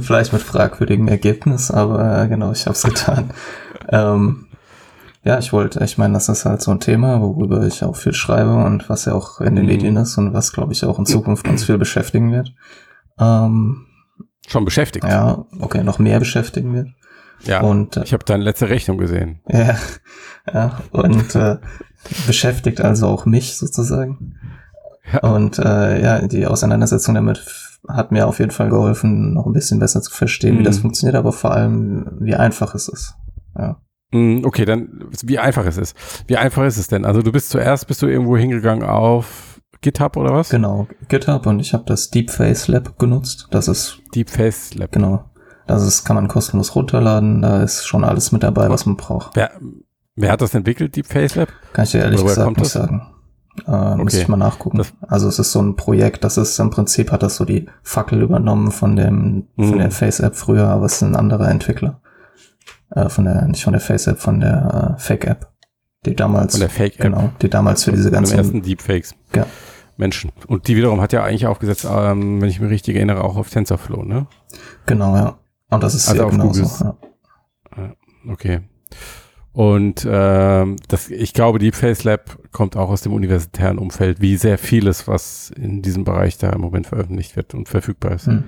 [0.00, 3.30] Vielleicht mit fragwürdigem Ergebnis, aber äh, genau, ich habe es getan.
[3.88, 4.46] ähm,
[5.24, 8.12] ja, ich wollte, ich meine, das ist halt so ein Thema, worüber ich auch viel
[8.12, 9.70] schreibe und was ja auch in den mhm.
[9.70, 12.52] Medien ist und was, glaube ich, auch in Zukunft uns viel beschäftigen wird.
[13.20, 13.86] Ähm,
[14.48, 15.04] Schon beschäftigt?
[15.04, 16.88] Ja, okay, noch mehr beschäftigen wird.
[17.44, 19.40] Ja, und, äh, ich habe deine letzte Rechnung gesehen.
[19.48, 19.76] Ja,
[20.52, 21.58] ja und äh,
[22.26, 24.36] beschäftigt also auch mich sozusagen.
[25.12, 25.20] Ja.
[25.20, 27.44] Und äh, ja, die Auseinandersetzung damit
[27.88, 30.58] hat mir auf jeden Fall geholfen, noch ein bisschen besser zu verstehen, mhm.
[30.60, 30.82] wie das mhm.
[30.82, 33.14] funktioniert, aber vor allem, wie einfach es ist.
[33.56, 33.80] Ja.
[34.12, 35.96] Mhm, okay, dann wie einfach es ist.
[36.26, 37.04] Wie einfach ist es denn?
[37.04, 40.50] Also du bist zuerst, bist du irgendwo hingegangen auf GitHub oder was?
[40.50, 43.48] Genau, GitHub und ich habe das Deepface Lab genutzt.
[43.50, 44.92] Das ist Deepface Lab.
[44.92, 45.24] Genau.
[45.66, 47.42] Das ist, kann man kostenlos runterladen.
[47.42, 49.34] Da ist schon alles mit dabei, was man braucht.
[49.34, 49.50] Wer,
[50.16, 51.48] wer hat das entwickelt, Deepface Lab?
[51.72, 52.72] Kann ich dir ehrlich gesagt nicht das?
[52.72, 53.02] sagen.
[53.66, 54.02] Äh, okay.
[54.02, 54.78] Muss ich mal nachgucken.
[54.78, 57.66] Das also es ist so ein Projekt, das ist im Prinzip hat das so die
[57.82, 59.68] Fackel übernommen von dem, mhm.
[59.68, 62.00] von der Face-App früher, aber es ist ein anderer Entwickler.
[62.94, 65.50] Äh, von der, nicht von der Face-App, von der äh, Fake-App.
[66.04, 67.00] Die damals, von der Fake-App.
[67.00, 68.38] Genau, die damals für diese ganzen.
[68.38, 69.14] ersten Deepfakes.
[69.34, 69.46] Ja.
[69.96, 70.32] Menschen.
[70.46, 73.50] Und die wiederum hat ja eigentlich aufgesetzt, ähm, wenn ich mich richtig erinnere, auch auf
[73.50, 74.26] TensorFlow, ne?
[74.86, 75.38] Genau, ja.
[75.70, 76.62] Und das ist also ja genauso.
[76.84, 76.96] Ja.
[78.28, 78.60] Okay.
[79.52, 84.58] Und ähm, das, ich glaube, die FaceLab kommt auch aus dem universitären Umfeld, wie sehr
[84.58, 88.26] vieles, was in diesem Bereich da im Moment veröffentlicht wird und verfügbar ist.
[88.26, 88.44] Hm.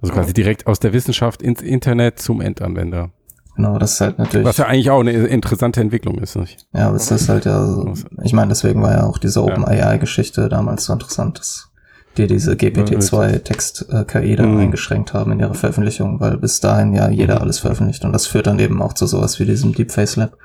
[0.00, 3.10] Also quasi direkt aus der Wissenschaft ins Internet zum Endanwender.
[3.60, 4.46] Genau, das ist halt natürlich.
[4.46, 6.66] Was ja eigentlich auch eine interessante Entwicklung ist, nicht?
[6.72, 7.92] Ja, aber es ist halt ja so,
[8.22, 11.70] ich meine, deswegen war ja auch diese OpenAI-Geschichte damals so interessant, dass
[12.16, 14.60] die diese GPT-2-Text-KI da mhm.
[14.60, 17.42] eingeschränkt haben in ihrer Veröffentlichung, weil bis dahin ja jeder mhm.
[17.42, 20.38] alles veröffentlicht und das führt dann eben auch zu sowas wie diesem Deepface Lab.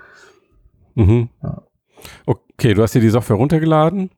[0.95, 1.30] Mhm.
[1.41, 1.62] Ja.
[2.25, 4.10] Okay, du hast dir die Software runtergeladen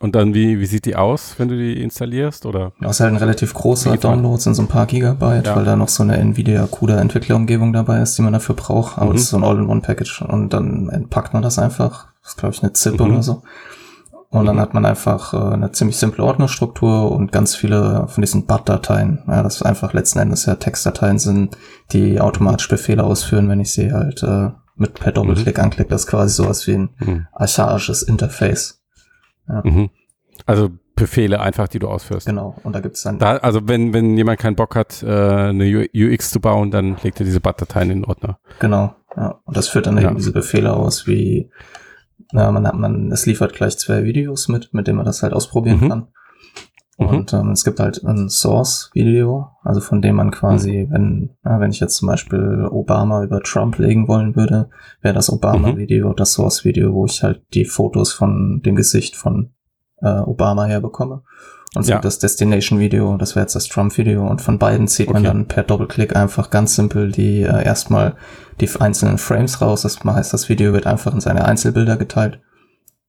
[0.00, 2.46] und dann, wie, wie sieht die aus, wenn du die installierst?
[2.46, 2.72] Oder?
[2.80, 5.56] Ja, ist halt ein relativ großer Download, sind so ein paar Gigabyte, ja.
[5.56, 8.98] weil da noch so eine Nvidia CUDA Entwicklerumgebung dabei ist, die man dafür braucht.
[8.98, 9.14] Aber mhm.
[9.14, 12.08] das ist so ein All-in-One-Package und dann entpackt man das einfach.
[12.22, 13.06] Das ist, glaube ich, eine ZIP mhm.
[13.06, 13.42] oder so.
[14.30, 14.60] Und dann mhm.
[14.60, 19.22] hat man einfach äh, eine ziemlich simple Ordnerstruktur und ganz viele von diesen BAT-Dateien.
[19.28, 21.56] Ja, das ist einfach letzten Endes ja Textdateien sind,
[21.92, 25.64] die automatisch Befehle ausführen, wenn ich sie halt äh, mit per Doppelklick mhm.
[25.64, 25.90] anklicke.
[25.90, 27.26] Das ist quasi sowas wie ein mhm.
[27.32, 28.83] archaisches Interface.
[29.48, 29.62] Ja.
[29.64, 29.90] Mhm.
[30.46, 32.26] Also Befehle einfach, die du ausführst.
[32.26, 32.56] Genau.
[32.62, 33.18] Und da gibt's dann.
[33.18, 37.20] Da, also wenn, wenn jemand keinen Bock hat, äh, eine UX zu bauen, dann legt
[37.20, 38.38] er diese BAT-Dateien in den Ordner.
[38.60, 38.94] Genau.
[39.16, 39.40] Ja.
[39.44, 40.08] Und das führt dann ja.
[40.08, 41.50] eben diese Befehle aus, wie
[42.32, 45.32] ja, man hat, man, es liefert gleich zwei Videos mit, mit denen man das halt
[45.32, 45.88] ausprobieren mhm.
[45.88, 46.08] kann.
[46.98, 47.08] Mhm.
[47.08, 50.92] Und ähm, es gibt halt ein Source-Video, also von dem man quasi, mhm.
[50.92, 54.68] wenn, ja, wenn ich jetzt zum Beispiel Obama über Trump legen wollen würde,
[55.00, 56.16] wäre das Obama-Video, mhm.
[56.16, 59.50] das Source-Video, wo ich halt die Fotos von dem Gesicht von
[60.02, 61.22] äh, Obama herbekomme.
[61.74, 61.96] Und es ja.
[61.96, 64.24] gibt das Destination-Video, das wäre jetzt das Trump-Video.
[64.24, 65.14] Und von beiden zieht okay.
[65.14, 68.14] man dann per Doppelklick einfach ganz simpel die äh, erstmal
[68.60, 69.82] die einzelnen Frames raus.
[69.82, 72.40] Das heißt, das Video wird einfach in seine Einzelbilder geteilt.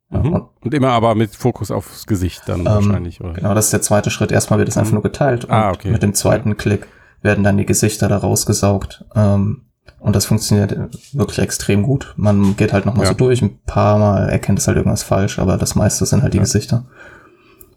[0.09, 0.33] Mhm.
[0.33, 3.33] Und, und, immer aber mit Fokus aufs Gesicht dann ähm, wahrscheinlich, oder?
[3.33, 4.31] Genau, das ist der zweite Schritt.
[4.31, 4.95] Erstmal wird es einfach mhm.
[4.95, 5.89] nur geteilt ah, okay.
[5.89, 6.55] mit dem zweiten ja.
[6.55, 6.87] Klick
[7.21, 9.05] werden dann die Gesichter da rausgesaugt.
[9.15, 9.61] Ähm,
[9.99, 10.77] und das funktioniert
[11.13, 12.13] wirklich extrem gut.
[12.15, 13.11] Man geht halt nochmal ja.
[13.11, 16.33] so durch, ein paar Mal erkennt es halt irgendwas falsch, aber das meiste sind halt
[16.33, 16.43] die ja.
[16.43, 16.85] Gesichter.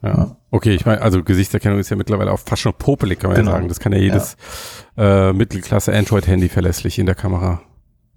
[0.02, 0.36] Ja.
[0.50, 3.50] Okay, ich meine, also Gesichtserkennung ist ja mittlerweile auch fast schon popelig, kann man genau.
[3.50, 3.68] ja sagen.
[3.68, 4.36] Das kann ja jedes
[4.96, 5.30] ja.
[5.30, 7.62] Äh, Mittelklasse Android-Handy verlässlich in der Kamera.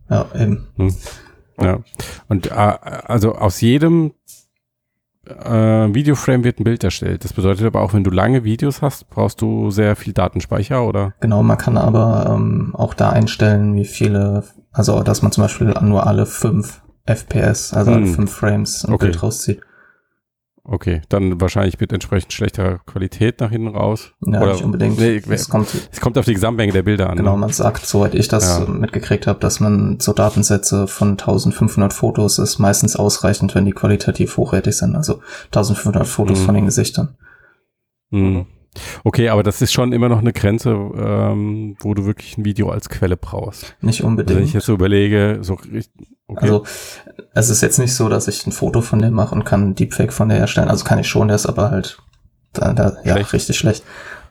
[0.10, 0.68] Ja, eben.
[0.76, 0.96] Hm.
[1.64, 1.80] Ja.
[2.28, 4.14] Und äh, also aus jedem
[5.26, 7.24] äh, Videoframe wird ein Bild erstellt.
[7.24, 11.14] Das bedeutet aber auch, wenn du lange Videos hast, brauchst du sehr viel Datenspeicher, oder?
[11.20, 15.74] Genau, man kann aber ähm, auch da einstellen, wie viele, also dass man zum Beispiel
[15.82, 17.98] nur alle fünf FPS, also hm.
[17.98, 19.08] alle fünf Frames ein okay.
[19.08, 19.62] Bild rauszieht.
[20.64, 24.14] Okay, dann wahrscheinlich mit entsprechend schlechter Qualität nach hinten raus.
[24.24, 25.00] Ja, Oder, nicht unbedingt.
[25.00, 27.18] Nee, es, kommt, es kommt auf die Gesamtmenge der Bilder an.
[27.18, 27.40] Genau, ne?
[27.40, 28.66] man sagt, soweit ich das ja.
[28.66, 34.38] mitgekriegt habe, dass man so Datensätze von 1500 Fotos ist meistens ausreichend, wenn die qualitativ
[34.38, 34.96] hochwertig sind.
[34.96, 36.46] Also 1500 Fotos mhm.
[36.46, 37.16] von den Gesichtern.
[38.12, 38.46] Mhm.
[39.04, 42.70] Okay, aber das ist schon immer noch eine Grenze, ähm, wo du wirklich ein Video
[42.70, 43.76] als Quelle brauchst.
[43.82, 44.40] Nicht unbedingt.
[44.40, 45.58] Wenn ich jetzt so überlege, so
[46.32, 46.44] Okay.
[46.44, 46.64] Also
[47.34, 49.76] es ist jetzt nicht so, dass ich ein Foto von der mache und kann ein
[49.76, 50.70] Deepfake von der erstellen.
[50.70, 51.98] Also kann ich schon, der ist aber halt
[52.54, 53.84] da, da, ja, richtig schlecht.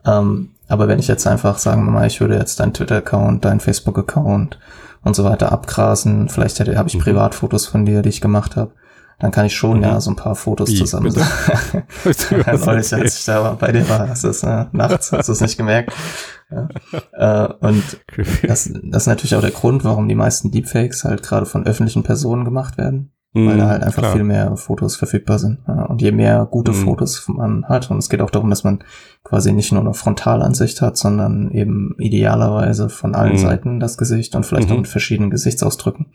[0.04, 3.60] Ähm, aber wenn ich jetzt einfach sagen wir mal, ich würde jetzt deinen Twitter-Account, deinen
[3.60, 4.58] Facebook-Account
[5.02, 7.00] und so weiter abgrasen, vielleicht hätte habe ich mhm.
[7.00, 8.72] Privatfotos von dir, die ich gemacht habe,
[9.18, 9.84] dann kann ich schon mhm.
[9.84, 11.12] ja so ein paar Fotos Wie, zusammen.
[11.14, 15.40] Neulich, als ich da bei dir war, hast du es äh, nachts, hast du es
[15.40, 15.92] nicht gemerkt.
[16.50, 16.68] Ja.
[17.12, 18.00] Äh, und
[18.42, 22.02] das, das ist natürlich auch der Grund, warum die meisten Deepfakes halt gerade von öffentlichen
[22.02, 24.12] Personen gemacht werden weil da mhm, halt einfach klar.
[24.12, 25.60] viel mehr Fotos verfügbar sind.
[25.66, 26.76] Und je mehr gute mhm.
[26.76, 28.82] Fotos man hat, und es geht auch darum, dass man
[29.22, 33.38] quasi nicht nur eine Frontalansicht hat, sondern eben idealerweise von allen mhm.
[33.38, 34.74] Seiten das Gesicht und vielleicht mhm.
[34.74, 36.06] auch mit verschiedenen Gesichtsausdrücken.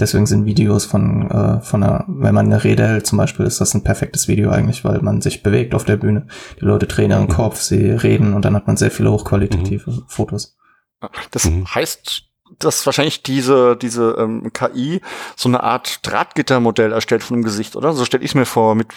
[0.00, 3.60] Deswegen sind Videos von, äh, von einer, wenn man eine Rede hält zum Beispiel, ist
[3.60, 6.26] das ein perfektes Video eigentlich, weil man sich bewegt auf der Bühne.
[6.58, 7.28] Die Leute drehen ihren mhm.
[7.28, 10.04] Kopf, sie reden und dann hat man sehr viele hochqualitative mhm.
[10.06, 10.56] Fotos.
[11.32, 15.00] Das heißt, dass wahrscheinlich diese, diese ähm, KI
[15.36, 17.92] so eine Art Drahtgittermodell erstellt von dem Gesicht, oder?
[17.92, 18.74] So stelle ich mir vor.
[18.74, 18.88] Mit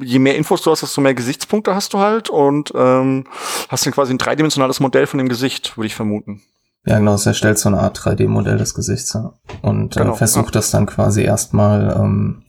[0.00, 3.24] je mehr Infos du hast, desto mehr Gesichtspunkte hast du halt und ähm,
[3.68, 6.42] hast dann quasi ein dreidimensionales Modell von dem Gesicht, würde ich vermuten.
[6.84, 9.32] Ja, genau, es erstellt so eine Art 3D-Modell des Gesichts ja.
[9.62, 12.44] und äh, Genau, versucht das dann quasi erstmal ähm,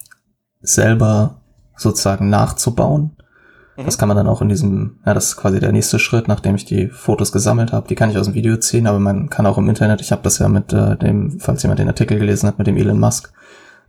[0.61, 1.41] selber
[1.75, 3.15] sozusagen nachzubauen.
[3.79, 3.85] Mhm.
[3.85, 6.55] Das kann man dann auch in diesem, ja, das ist quasi der nächste Schritt, nachdem
[6.55, 7.87] ich die Fotos gesammelt habe.
[7.87, 10.21] Die kann ich aus dem Video ziehen, aber man kann auch im Internet, ich habe
[10.23, 13.31] das ja mit äh, dem, falls jemand den Artikel gelesen hat, mit dem Elon Musk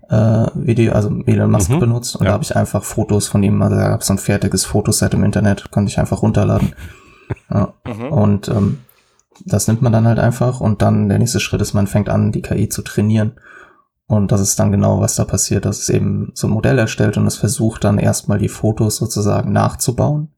[0.08, 1.80] äh, Video, also Elon Musk Mhm.
[1.80, 2.28] benutzt und Ja.
[2.30, 5.14] da habe ich einfach Fotos von ihm, also da gab es so ein fertiges Fotoset
[5.14, 6.72] im Internet, konnte ich einfach runterladen.
[7.50, 7.72] ja.
[7.86, 8.12] Mhm.
[8.12, 8.78] Und ähm,
[9.46, 12.32] das nimmt man dann halt einfach und dann der nächste Schritt ist, man fängt an,
[12.32, 13.32] die KI zu trainieren.
[14.10, 17.16] Und das ist dann genau, was da passiert, dass es eben so ein Modell erstellt
[17.16, 20.30] und es versucht dann erstmal die Fotos sozusagen nachzubauen.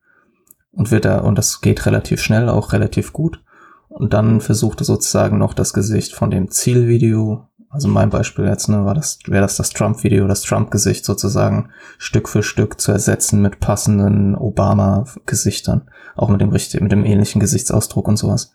[0.72, 3.42] Und wird da, und das geht relativ schnell, auch relativ gut.
[3.88, 8.68] Und dann versucht es sozusagen noch das Gesicht von dem Zielvideo, also mein Beispiel jetzt,
[8.68, 13.40] ne, war das, wäre das das Trump-Video, das Trump-Gesicht sozusagen Stück für Stück zu ersetzen
[13.40, 15.88] mit passenden Obama-Gesichtern.
[16.14, 18.52] Auch mit dem richtigen, mit dem ähnlichen Gesichtsausdruck und sowas.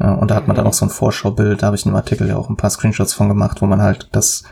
[0.00, 1.96] Ja, und da hat man dann auch so ein Vorschaubild, da habe ich in dem
[1.96, 4.44] Artikel ja auch ein paar Screenshots von gemacht, wo man halt das,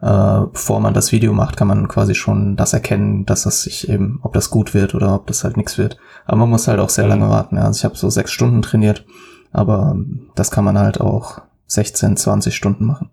[0.00, 3.88] äh, bevor man das Video macht, kann man quasi schon das erkennen, dass das sich
[3.88, 5.98] eben, ob das gut wird oder ob das halt nichts wird.
[6.24, 7.10] Aber man muss halt auch sehr Mhm.
[7.10, 7.56] lange warten.
[7.56, 7.64] Ja.
[7.64, 9.04] Also ich habe so sechs Stunden trainiert,
[9.52, 9.96] aber
[10.34, 13.10] das kann man halt auch 16, 20 Stunden machen.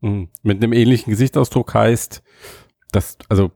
[0.00, 0.28] Mhm.
[0.42, 2.22] Mit einem ähnlichen Gesichtsausdruck heißt,
[2.92, 3.50] dass, also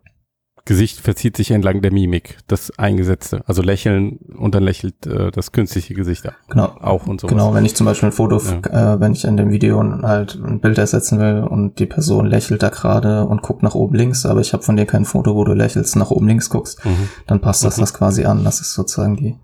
[0.67, 3.43] Gesicht verzieht sich entlang der Mimik, das Eingesetzte.
[3.47, 6.69] Also lächeln und dann lächelt äh, das künstliche Gesicht Genau.
[6.81, 7.33] auch und sowas.
[7.35, 10.61] Genau, wenn ich zum Beispiel ein Foto, äh, wenn ich in dem Video halt ein
[10.61, 14.41] Bild ersetzen will und die Person lächelt da gerade und guckt nach oben links, aber
[14.41, 17.09] ich habe von dir kein Foto, wo du lächelst, nach oben links guckst, Mhm.
[17.27, 17.81] dann passt das Mhm.
[17.83, 18.43] das quasi an.
[18.45, 19.37] Das ist sozusagen die,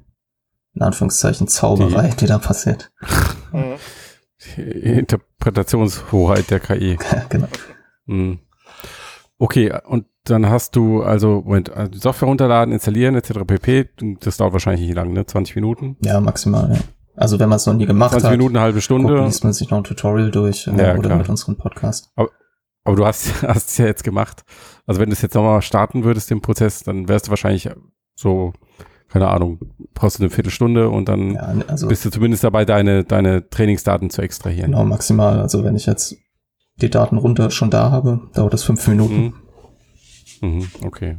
[0.75, 2.91] in Anführungszeichen, Zauberei, die, da passiert.
[3.53, 3.75] Mhm.
[4.57, 6.97] Interpretationshoheit der KI.
[7.13, 7.49] Ja, genau.
[8.07, 8.39] Mhm.
[9.41, 13.41] Okay, und dann hast du also Moment, also Software runterladen, installieren etc.
[13.47, 13.89] pp.
[14.21, 15.25] Das dauert wahrscheinlich nicht lang, ne?
[15.27, 15.97] 20 Minuten.
[16.05, 16.79] Ja, maximal, ja.
[17.17, 19.25] Also wenn man es noch nie gemacht 20 hat, Minuten, eine halbe guckt, Stunde.
[19.25, 21.19] liest man sich noch ein Tutorial durch äh, Ja, oder klar.
[21.19, 22.11] mit unserem Podcast.
[22.85, 24.45] Aber du hast, hast es ja jetzt gemacht.
[24.87, 27.69] Also wenn du es jetzt nochmal starten würdest, den Prozess, dann wärst du wahrscheinlich
[28.15, 28.53] so,
[29.09, 29.59] keine Ahnung,
[29.95, 34.11] brauchst du eine Viertelstunde und dann Ja, also bist du zumindest dabei, deine, deine Trainingsdaten
[34.11, 34.73] zu extrahieren.
[34.73, 35.41] genau maximal.
[35.41, 36.17] Also wenn ich jetzt
[36.81, 39.35] die Daten runter schon da habe, dauert das fünf Minuten.
[40.41, 40.59] Mhm.
[40.59, 41.19] Mhm, okay.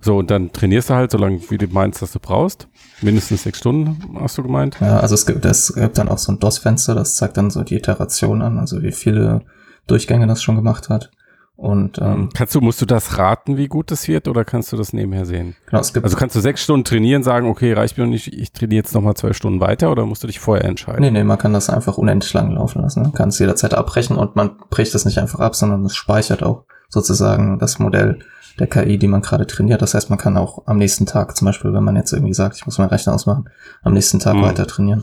[0.00, 2.68] So, und dann trainierst du halt, solange wie du meinst, dass du brauchst.
[3.02, 4.76] Mindestens sechs Stunden, hast du gemeint?
[4.80, 7.64] Ja, also es gibt, es gibt dann auch so ein DOS-Fenster, das zeigt dann so
[7.64, 9.42] die Iteration an, also wie viele
[9.86, 11.10] Durchgänge das schon gemacht hat.
[11.60, 14.76] Und ähm, Kannst du, musst du das raten, wie gut das wird, oder kannst du
[14.76, 15.56] das nebenher sehen?
[15.66, 18.32] genau, es gibt Also kannst du sechs Stunden trainieren, sagen, okay, reicht mir noch nicht,
[18.32, 21.00] ich trainiere jetzt nochmal zwölf Stunden weiter, oder musst du dich vorher entscheiden?
[21.00, 23.02] Nee, nee, man kann das einfach unendlich lang laufen lassen.
[23.02, 26.44] Man kann es jederzeit abbrechen und man bricht es nicht einfach ab, sondern es speichert
[26.44, 28.20] auch sozusagen das Modell
[28.60, 29.82] der KI, die man gerade trainiert.
[29.82, 32.54] Das heißt, man kann auch am nächsten Tag, zum Beispiel, wenn man jetzt irgendwie sagt,
[32.56, 33.48] ich muss meinen Rechner ausmachen,
[33.82, 34.42] am nächsten Tag Mhm.
[34.42, 35.02] weiter trainieren.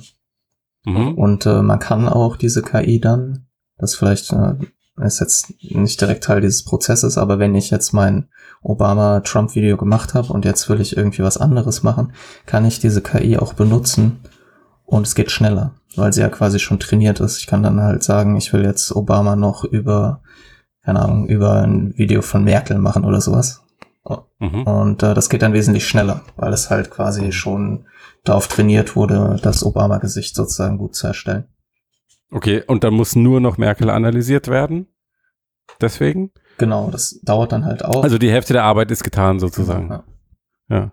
[0.85, 1.15] Mhm.
[1.15, 4.53] Und äh, man kann auch diese KI dann, das vielleicht äh,
[5.03, 8.29] ist jetzt nicht direkt Teil dieses Prozesses, aber wenn ich jetzt mein
[8.61, 12.13] Obama-Trump-Video gemacht habe und jetzt will ich irgendwie was anderes machen,
[12.45, 14.21] kann ich diese KI auch benutzen
[14.85, 17.39] und es geht schneller, weil sie ja quasi schon trainiert ist.
[17.39, 20.21] Ich kann dann halt sagen, ich will jetzt Obama noch über,
[20.83, 23.61] keine Ahnung, über ein Video von Merkel machen oder sowas.
[24.39, 24.63] Mhm.
[24.63, 27.85] Und äh, das geht dann wesentlich schneller, weil es halt quasi schon
[28.23, 31.45] darauf trainiert wurde, das Obama-Gesicht sozusagen gut zu erstellen.
[32.31, 34.87] Okay, und dann muss nur noch Merkel analysiert werden?
[35.81, 36.31] Deswegen?
[36.57, 38.03] Genau, das dauert dann halt auch.
[38.03, 39.89] Also die Hälfte der Arbeit ist getan sozusagen.
[39.89, 40.03] Ja.
[40.69, 40.91] Ja.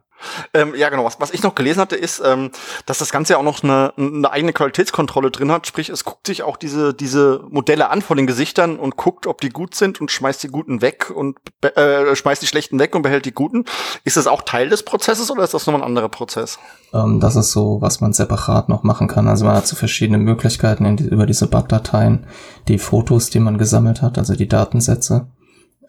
[0.54, 1.04] Ähm, ja, genau.
[1.04, 2.50] Was, was ich noch gelesen hatte, ist, ähm,
[2.86, 5.66] dass das Ganze ja auch noch eine, eine eigene Qualitätskontrolle drin hat.
[5.66, 9.40] Sprich, es guckt sich auch diese, diese Modelle an von den Gesichtern und guckt, ob
[9.40, 13.02] die gut sind und schmeißt die guten weg und äh, schmeißt die schlechten weg und
[13.02, 13.64] behält die guten.
[14.04, 16.58] Ist das auch Teil des Prozesses oder ist das nochmal ein anderer Prozess?
[16.92, 19.28] Ähm, das ist so, was man separat noch machen kann.
[19.28, 22.26] Also man hat so verschiedene Möglichkeiten die, über diese Bug-Dateien,
[22.68, 25.26] die Fotos, die man gesammelt hat, also die Datensätze,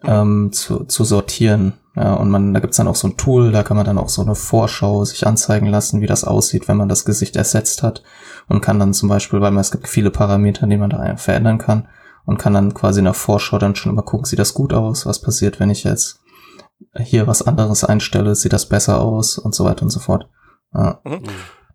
[0.06, 1.74] ähm, zu, zu sortieren.
[1.96, 4.08] Ja, und man, da gibt's dann auch so ein Tool, da kann man dann auch
[4.08, 8.02] so eine Vorschau sich anzeigen lassen, wie das aussieht, wenn man das Gesicht ersetzt hat.
[8.48, 11.58] Und kann dann zum Beispiel, weil man, es gibt viele Parameter, die man da verändern
[11.58, 11.88] kann,
[12.26, 15.06] und kann dann quasi in der Vorschau dann schon immer gucken, sieht das gut aus,
[15.06, 16.20] was passiert, wenn ich jetzt
[16.98, 20.28] hier was anderes einstelle, sieht das besser aus und so weiter und so fort.
[20.74, 21.00] Ja.
[21.04, 21.22] Mhm.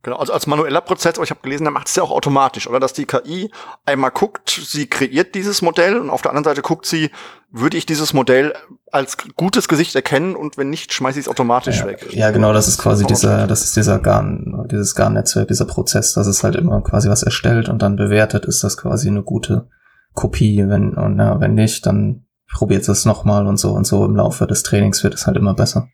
[0.01, 2.67] Genau, also als manueller Prozess, aber ich habe gelesen, der macht es ja auch automatisch,
[2.67, 2.79] oder?
[2.79, 3.51] Dass die KI
[3.85, 7.11] einmal guckt, sie kreiert dieses Modell und auf der anderen Seite guckt sie,
[7.51, 8.53] würde ich dieses Modell
[8.91, 12.07] als gutes Gesicht erkennen und wenn nicht, schmeiße ich es automatisch ja, weg.
[12.11, 16.27] Ja, genau, das ist quasi dieser, das ist dieser GAN, dieses GAN-Netzwerk, dieser Prozess, dass
[16.27, 19.67] es halt immer quasi was erstellt und dann bewertet, ist das quasi eine gute
[20.13, 24.15] Kopie, wenn, und ja, wenn nicht, dann probiert es nochmal und so und so im
[24.15, 25.89] Laufe des Trainings wird es halt immer besser.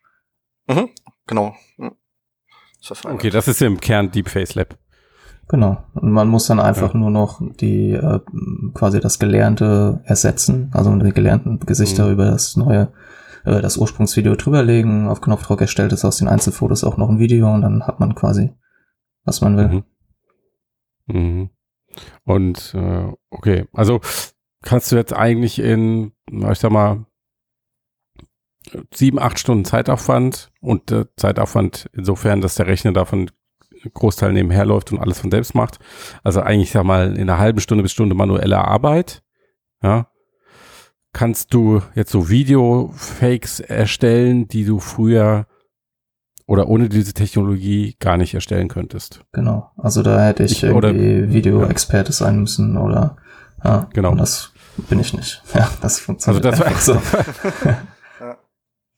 [0.68, 0.89] Mhm,
[1.26, 1.56] genau.
[2.91, 4.78] Okay, das ist im Kern Deep Face Lab.
[5.48, 5.84] Genau.
[5.93, 7.00] Und man muss dann einfach ja.
[7.00, 8.19] nur noch die äh,
[8.74, 12.13] quasi das Gelernte ersetzen, also die gelernten Gesichter mhm.
[12.13, 12.91] über das neue,
[13.43, 15.08] äh, das Ursprungsvideo drüberlegen.
[15.08, 18.15] Auf Knopfdruck erstellt es aus den Einzelfotos auch noch ein Video und dann hat man
[18.15, 18.54] quasi,
[19.24, 19.67] was man will.
[19.67, 19.84] Mhm.
[21.08, 21.50] Mhm.
[22.24, 24.02] Und äh, okay, also
[24.63, 27.06] kannst du jetzt eigentlich in, ich sag mal,
[28.93, 33.32] sieben, acht Stunden Zeitaufwand und äh, Zeitaufwand insofern, dass der Rechner davon
[33.93, 35.80] Großteil nebenher läuft und alles von selbst macht.
[36.23, 39.21] Also eigentlich, sag mal, in einer halben Stunde bis Stunde manuelle Arbeit.
[39.84, 40.08] Ja.
[41.13, 45.47] Kannst du jetzt so Video-Fakes erstellen, die du früher
[46.47, 49.21] oder ohne diese Technologie gar nicht erstellen könntest.
[49.32, 49.71] Genau.
[49.78, 53.17] Also da hätte ich, ich irgendwie Video-Experte sein müssen oder
[53.63, 54.12] ja, genau.
[54.12, 54.51] Und das
[54.89, 55.41] bin ich nicht.
[55.56, 57.01] Ja, das funktioniert also das so.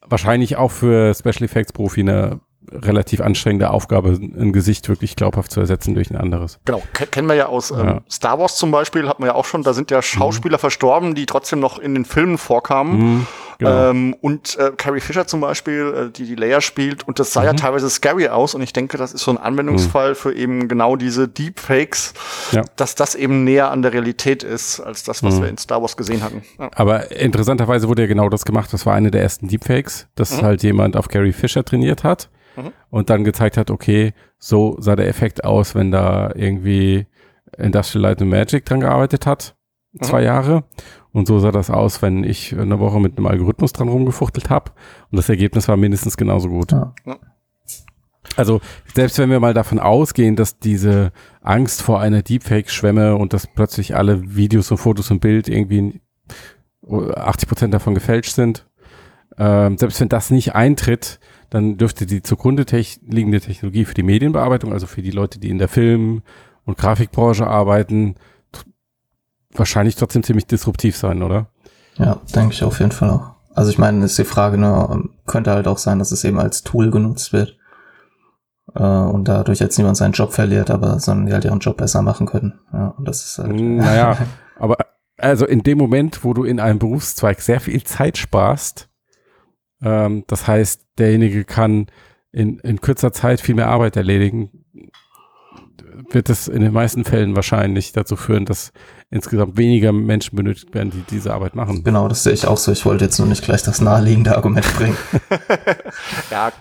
[0.09, 2.39] wahrscheinlich auch für Special Effects Profi eine
[2.71, 6.59] relativ anstrengende Aufgabe, ein Gesicht wirklich glaubhaft zu ersetzen durch ein anderes.
[6.65, 8.01] Genau, kennen wir ja aus ähm, ja.
[8.09, 10.61] Star Wars zum Beispiel, hat man ja auch schon, da sind ja Schauspieler mhm.
[10.61, 12.99] verstorben, die trotzdem noch in den Filmen vorkamen.
[12.99, 13.27] Mhm.
[13.59, 13.89] Genau.
[13.89, 17.41] Ähm, und äh, Carrie Fisher zum Beispiel, äh, die die Leia spielt, und das sah
[17.41, 17.45] mhm.
[17.47, 18.53] ja teilweise scary aus.
[18.53, 20.15] Und ich denke, das ist so ein Anwendungsfall mhm.
[20.15, 22.13] für eben genau diese Deepfakes,
[22.51, 22.63] ja.
[22.75, 25.41] dass das eben näher an der Realität ist, als das, was mhm.
[25.41, 26.43] wir in Star Wars gesehen hatten.
[26.59, 26.69] Ja.
[26.75, 28.71] Aber interessanterweise wurde ja genau das gemacht.
[28.73, 30.45] Das war eine der ersten Deepfakes, dass mhm.
[30.45, 32.71] halt jemand auf Carrie Fisher trainiert hat mhm.
[32.89, 37.07] und dann gezeigt hat, okay, so sah der Effekt aus, wenn da irgendwie
[37.57, 39.55] Industrial Light and Magic dran gearbeitet hat.
[40.01, 40.25] Zwei mhm.
[40.25, 40.63] Jahre.
[41.13, 44.71] Und so sah das aus, wenn ich eine Woche mit einem Algorithmus dran rumgefuchtelt habe.
[45.11, 46.71] Und das Ergebnis war mindestens genauso gut.
[46.71, 46.93] Ja.
[48.35, 48.61] Also
[48.93, 53.95] selbst wenn wir mal davon ausgehen, dass diese Angst vor einer Deepfake-Schwemme und dass plötzlich
[53.95, 56.01] alle Videos und Fotos und Bild irgendwie
[56.87, 58.67] 80 Prozent davon gefälscht sind,
[59.37, 62.65] äh, selbst wenn das nicht eintritt, dann dürfte die zugrunde
[63.07, 66.21] liegende Technologie für die Medienbearbeitung, also für die Leute, die in der Film-
[66.65, 68.15] und Grafikbranche arbeiten,
[69.57, 71.47] wahrscheinlich trotzdem ziemlich disruptiv sein, oder?
[71.95, 73.31] Ja, denke ich auf jeden Fall auch.
[73.55, 76.61] Also ich meine, ist die Frage, ne, könnte halt auch sein, dass es eben als
[76.61, 77.57] Tool genutzt wird
[78.75, 82.01] äh, und dadurch jetzt niemand seinen Job verliert, aber sondern die halt ihren Job besser
[82.01, 82.59] machen können.
[82.71, 83.49] Ja, und das ist halt.
[83.49, 84.17] Hm, naja,
[84.59, 84.77] aber
[85.17, 88.89] also in dem Moment, wo du in einem Berufszweig sehr viel Zeit sparst,
[89.81, 91.87] ähm, das heißt, derjenige kann
[92.31, 94.65] in, in kürzer Zeit viel mehr Arbeit erledigen,
[96.11, 98.71] wird es in den meisten Fällen wahrscheinlich dazu führen, dass
[99.09, 101.83] insgesamt weniger Menschen benötigt werden, die diese Arbeit machen.
[101.83, 102.71] Genau, das sehe ich auch so.
[102.71, 104.97] Ich wollte jetzt nur nicht gleich das naheliegende Argument bringen.
[106.31, 106.51] ja,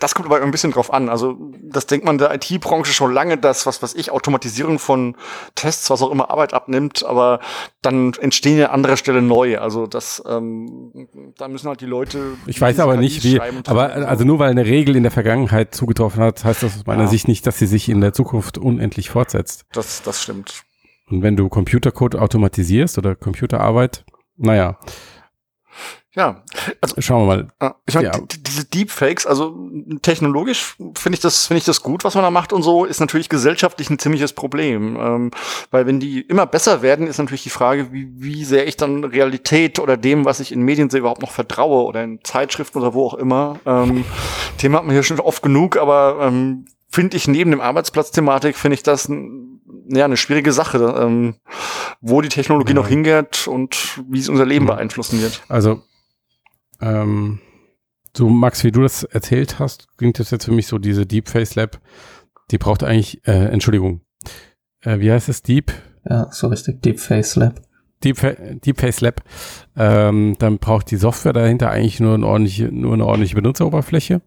[0.00, 1.08] das kommt aber ein bisschen drauf an.
[1.08, 5.16] Also das denkt man der IT-Branche schon lange, dass was was ich Automatisierung von
[5.54, 7.40] Tests, was auch immer Arbeit abnimmt, aber
[7.82, 9.58] dann entstehen ja an anderer Stelle neu.
[9.58, 12.34] Also das, ähm, da müssen halt die Leute.
[12.46, 13.40] Ich weiß aber nicht, wie.
[13.40, 17.02] Aber also nur weil eine Regel in der Vergangenheit zugetroffen hat, heißt das aus meiner
[17.02, 17.08] ja.
[17.08, 19.64] Sicht nicht, dass sie sich in der Zukunft unendlich fortsetzt.
[19.72, 20.64] Das, das stimmt.
[21.10, 24.04] Und wenn du Computercode automatisierst oder Computerarbeit,
[24.36, 24.78] naja.
[26.14, 26.42] Ja,
[26.80, 27.48] also schauen wir mal.
[27.60, 28.20] Ah, ich meine, ja.
[28.28, 29.56] diese Deepfakes, also
[30.02, 32.98] technologisch finde ich das finde ich das gut, was man da macht und so, ist
[32.98, 35.30] natürlich gesellschaftlich ein ziemliches Problem, ähm,
[35.70, 39.04] weil wenn die immer besser werden, ist natürlich die Frage, wie, wie sehr ich dann
[39.04, 42.94] Realität oder dem, was ich in Medien sehe, überhaupt noch vertraue oder in Zeitschriften oder
[42.94, 43.60] wo auch immer.
[43.64, 44.04] Ähm,
[44.56, 48.74] Thema hat man hier schon oft genug, aber ähm, finde ich neben dem Arbeitsplatz-Thematik finde
[48.74, 51.34] ich das ein, ja, eine schwierige Sache, ähm,
[52.00, 52.76] wo die Technologie ja.
[52.76, 54.70] noch hingeht und wie es unser Leben mhm.
[54.70, 55.42] beeinflussen wird.
[55.48, 55.82] Also,
[56.80, 57.40] ähm,
[58.16, 61.28] so Max, wie du das erzählt hast, klingt das jetzt für mich so, diese Deep
[61.28, 61.80] Face Lab,
[62.50, 64.00] die braucht eigentlich, äh, Entschuldigung,
[64.82, 65.72] äh, wie heißt es, Deep?
[66.08, 67.60] Ja, so richtig, Deep Face Lab.
[68.04, 68.18] Deep,
[68.64, 69.22] Deep Face Lab,
[69.76, 74.20] ähm, dann braucht die Software dahinter eigentlich nur, eine ordentliche, nur eine ordentliche Benutzeroberfläche.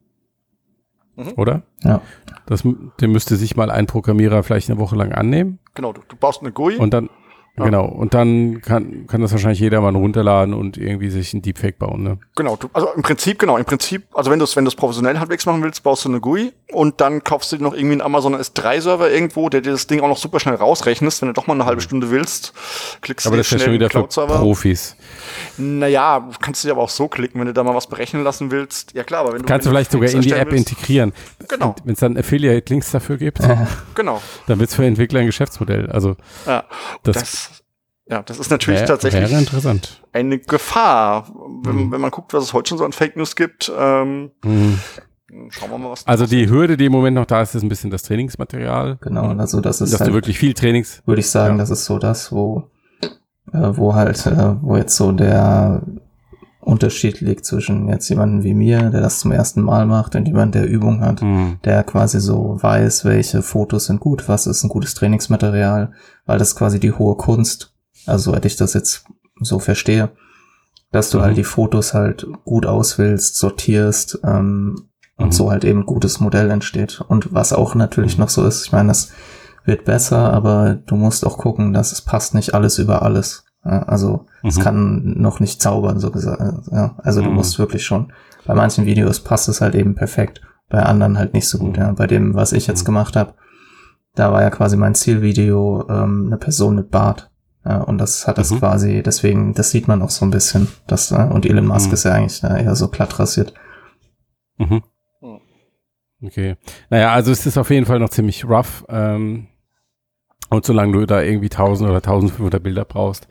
[1.15, 1.33] Mhm.
[1.37, 1.63] Oder?
[1.83, 2.01] Ja.
[2.45, 5.59] Das, dem müsste sich mal ein Programmierer vielleicht eine Woche lang annehmen.
[5.75, 6.77] Genau, du, du baust eine GUI.
[6.77, 7.09] Und dann,
[7.57, 7.65] ja.
[7.65, 11.77] genau, und dann kann, kann das wahrscheinlich jeder mal runterladen und irgendwie sich ein Deepfake
[11.77, 12.17] bauen, ne?
[12.35, 15.19] Genau, du, also im Prinzip, genau, im Prinzip, also wenn du es wenn du's professionell
[15.19, 18.01] halbwegs machen willst, baust du eine GUI und dann kaufst du dir noch irgendwie einen
[18.01, 21.47] Amazon S3-Server irgendwo, der dir das Ding auch noch super schnell rausrechnest, wenn du doch
[21.47, 21.85] mal eine halbe mhm.
[21.85, 22.53] Stunde willst,
[23.01, 24.95] klickst Aber du das ist ja schon wieder für Profis.
[25.57, 28.51] Naja, kannst du dir aber auch so klicken, wenn du da mal was berechnen lassen
[28.51, 28.93] willst.
[28.93, 29.45] Ja klar, aber wenn du.
[29.47, 31.13] Kannst du vielleicht sogar in die App willst, integrieren.
[31.47, 31.75] Genau.
[31.83, 33.39] Wenn es dann Affiliate-Links dafür gibt,
[33.95, 34.21] Genau.
[34.47, 35.89] dann wird es für Entwickler ein Geschäftsmodell.
[35.91, 36.15] Also
[36.45, 36.63] Ja.
[37.03, 37.63] das, Das,
[38.07, 40.01] ja, das ist natürlich wär, tatsächlich interessant.
[40.11, 41.31] eine Gefahr,
[41.63, 41.91] wenn, Mhm.
[41.91, 43.71] wenn man guckt, was es heute schon so an Fake News gibt.
[43.77, 44.79] Ähm, Mhm.
[45.49, 46.05] schauen wir mal, was.
[46.07, 48.97] Also die Hürde, die im Moment noch da ist, ist ein bisschen das Trainingsmaterial.
[49.01, 51.01] Genau, also das ist dass halt, du wirklich viel Trainings.
[51.05, 51.59] würde ich sagen, Ja.
[51.61, 52.69] das ist so das, wo,
[53.53, 55.81] äh, wo halt, äh, wo jetzt so der
[56.59, 60.53] Unterschied liegt zwischen jetzt jemandem wie mir, der das zum ersten Mal macht und jemand,
[60.53, 61.57] der Übung hat, Mhm.
[61.65, 65.91] der quasi so weiß, welche Fotos sind gut, was ist ein gutes Trainingsmaterial,
[66.27, 67.73] weil das quasi die hohe Kunst,
[68.05, 69.05] also soweit ich das jetzt
[69.39, 70.09] so verstehe,
[70.91, 71.21] dass du Mhm.
[71.23, 74.75] halt die Fotos halt gut auswählst, sortierst ähm,
[75.17, 75.31] und Mhm.
[75.31, 77.01] so halt eben ein gutes Modell entsteht.
[77.07, 79.09] Und was auch natürlich noch so ist, ich meine, das
[79.65, 83.45] wird besser, aber du musst auch gucken, dass es passt nicht alles über alles.
[83.63, 84.61] Ja, also es Mhm.
[84.61, 86.41] kann noch nicht zaubern, so gesagt.
[86.71, 87.35] Ja, also du Mhm.
[87.35, 88.11] musst wirklich schon.
[88.45, 91.77] Bei manchen Videos passt es halt eben perfekt, bei anderen halt nicht so gut.
[91.77, 91.83] Mhm.
[91.83, 91.91] Ja.
[91.91, 92.85] Bei dem, was ich jetzt Mhm.
[92.85, 93.35] gemacht habe,
[94.15, 97.29] da war ja quasi mein Zielvideo ähm, eine Person mit Bart.
[97.63, 98.57] Ja, und das hat das Mhm.
[98.59, 100.67] quasi, deswegen, das sieht man auch so ein bisschen.
[100.87, 101.93] Das, äh, und Elon Musk Mhm.
[101.93, 103.53] ist ja eigentlich äh, eher so glatt rasiert.
[106.23, 106.55] Okay.
[106.89, 108.85] Naja, also es ist auf jeden Fall noch ziemlich rough.
[108.89, 109.47] Ähm,
[110.51, 113.27] und solange du da irgendwie 1000 oder 1500 Bilder brauchst,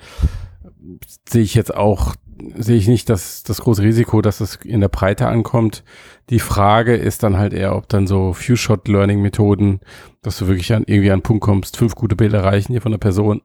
[1.29, 2.15] sehe ich jetzt auch,
[2.57, 5.85] sehe ich nicht das, das große Risiko, dass es in der Breite ankommt.
[6.31, 9.81] Die Frage ist dann halt eher, ob dann so Few-Shot-Learning-Methoden,
[10.23, 12.93] dass du wirklich an, irgendwie an einen Punkt kommst, fünf gute Bilder reichen hier von
[12.93, 13.43] der Person.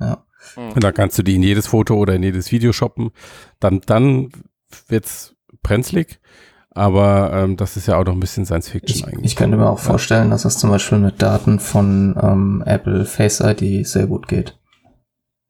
[0.00, 0.24] Ja.
[0.56, 0.72] Mhm.
[0.74, 3.10] Und dann kannst du die in jedes Foto oder in jedes Video shoppen.
[3.58, 4.30] Dann, dann
[4.88, 6.20] wird's brenzlig.
[6.72, 9.24] Aber ähm, das ist ja auch noch ein bisschen Science Fiction Ich, eigentlich.
[9.32, 13.40] ich könnte mir auch vorstellen, dass das zum Beispiel mit Daten von ähm, Apple Face
[13.40, 14.56] ID sehr gut geht.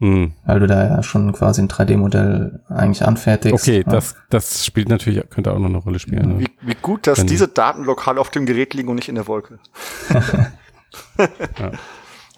[0.03, 0.33] Hm.
[0.47, 3.63] Weil du da ja schon quasi ein 3D-Modell eigentlich anfertigst.
[3.69, 3.93] Okay, Ja.
[3.93, 6.39] das, das spielt natürlich, könnte auch noch eine Rolle spielen.
[6.39, 6.41] Ne?
[6.41, 9.15] Wie, wie gut, dass Wenn- diese Daten lokal auf dem Gerät liegen und nicht in
[9.17, 9.59] der Wolke.
[11.59, 11.73] Ja.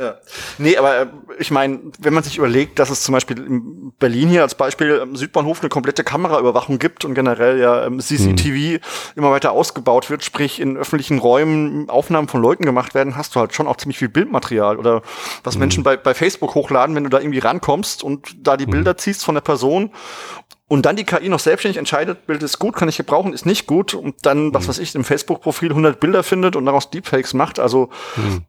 [0.03, 0.16] Ja.
[0.59, 1.07] Nee, aber äh,
[1.38, 5.00] ich meine, wenn man sich überlegt, dass es zum Beispiel in Berlin hier als Beispiel
[5.00, 8.84] am Südbahnhof eine komplette Kameraüberwachung gibt und generell ja ähm, CCTV
[9.14, 13.40] immer weiter ausgebaut wird, sprich in öffentlichen Räumen Aufnahmen von Leuten gemacht werden, hast du
[13.40, 15.03] halt schon auch ziemlich viel Bildmaterial oder
[15.44, 18.96] was Menschen bei, bei Facebook hochladen, wenn du da irgendwie rankommst und da die Bilder
[18.96, 19.92] ziehst von der Person
[20.66, 23.66] und dann die KI noch selbstständig entscheidet, Bild ist gut, kann ich gebrauchen, ist nicht
[23.66, 27.61] gut und dann, was weiß ich, im Facebook-Profil 100 Bilder findet und daraus Deepfakes macht.
[27.61, 28.46] Also Hm.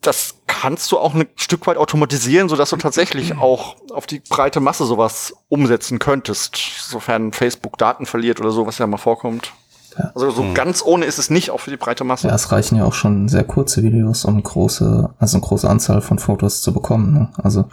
[0.00, 4.60] Das kannst du auch ein Stück weit automatisieren, sodass du tatsächlich auch auf die breite
[4.60, 6.56] Masse sowas umsetzen könntest,
[6.88, 9.52] sofern Facebook Daten verliert oder so, was ja mal vorkommt.
[9.98, 10.10] Ja.
[10.14, 12.26] Also so ganz ohne ist es nicht, auch für die breite Masse.
[12.26, 16.00] Ja, es reichen ja auch schon sehr kurze Videos, um große, also eine große Anzahl
[16.00, 17.12] von Fotos zu bekommen.
[17.12, 17.28] Ne?
[17.40, 17.66] Also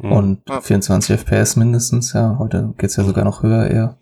[0.00, 0.12] Hm.
[0.12, 0.60] und Ja.
[0.60, 2.36] 24 FPS mindestens, ja.
[2.38, 3.96] Heute geht's ja sogar noch höher eher.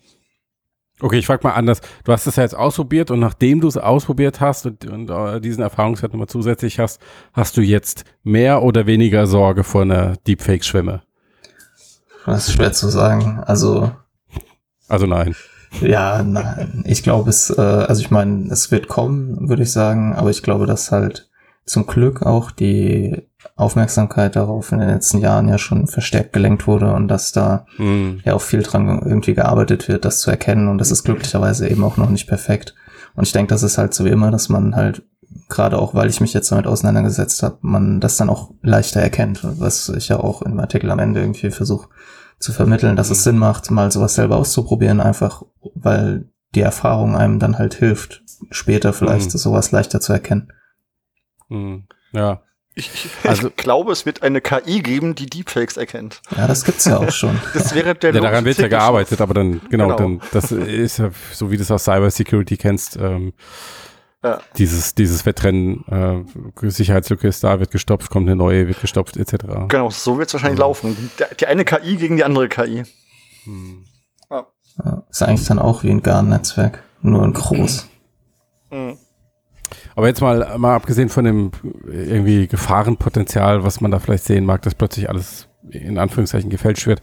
[1.01, 1.81] Okay, ich frage mal anders.
[2.05, 5.41] Du hast es ja jetzt ausprobiert und nachdem du es ausprobiert hast und, und äh,
[5.41, 7.01] diesen Erfahrungswert nochmal zusätzlich hast,
[7.33, 11.03] hast du jetzt mehr oder weniger Sorge vor einer Deepfake-Schwemme?
[12.27, 13.43] Das ist schwer zu sagen.
[13.45, 13.91] Also
[14.89, 15.35] Also nein.
[15.81, 16.85] Ja, nein.
[16.87, 20.43] Ich glaube es, äh, also ich meine, es wird kommen, würde ich sagen, aber ich
[20.43, 21.29] glaube, dass halt
[21.67, 23.23] zum Glück auch die
[23.57, 28.21] Aufmerksamkeit darauf in den letzten Jahren ja schon verstärkt gelenkt wurde und dass da Hm.
[28.25, 31.85] ja auch viel dran irgendwie gearbeitet wird, das zu erkennen und das ist glücklicherweise eben
[31.85, 32.75] auch noch nicht perfekt.
[33.15, 35.03] Und ich denke, das ist halt so wie immer, dass man halt,
[35.49, 39.41] gerade auch weil ich mich jetzt damit auseinandergesetzt habe, man das dann auch leichter erkennt,
[39.61, 41.89] was ich ja auch im Artikel am Ende irgendwie versuche
[42.41, 45.43] zu vermitteln, dass es Sinn macht, mal sowas selber auszuprobieren, einfach
[45.75, 49.39] weil die Erfahrung einem dann halt hilft, später vielleicht Mhm.
[49.39, 50.53] sowas leichter zu erkennen.
[51.49, 51.85] Hm.
[52.13, 52.43] Ja.
[52.77, 56.21] Ich, ich, Also- ich glaube, es wird eine KI geben, die Deepfakes erkennt.
[56.37, 57.39] Ja, das gibt's ja auch schon.
[57.55, 59.97] Das wäre der Ja, daran wird ja gearbeitet, aber dann, genau, Genau.
[59.97, 63.33] dann, das ist ja, so wie du es aus Cyber Security kennst, ähm,
[64.25, 64.41] Ja.
[64.59, 69.45] dieses, dieses Wettrennen, äh, Sicherheitslücke ist da, wird gestopft, kommt eine neue, wird gestopft, etc.
[69.69, 70.65] Genau, so wird es wahrscheinlich Ja.
[70.67, 70.97] laufen.
[71.21, 72.83] Die, die eine KI gegen die andere KI.
[73.45, 73.85] Hm.
[74.85, 77.87] Ja, ist eigentlich dann auch wie ein GAN-Netzwerk, nur in groß.
[78.73, 78.99] Mhm.
[79.97, 81.51] Aber jetzt mal, mal abgesehen von dem
[81.87, 87.01] irgendwie Gefahrenpotenzial, was man da vielleicht sehen mag, dass plötzlich alles in Anführungszeichen gefälscht wird,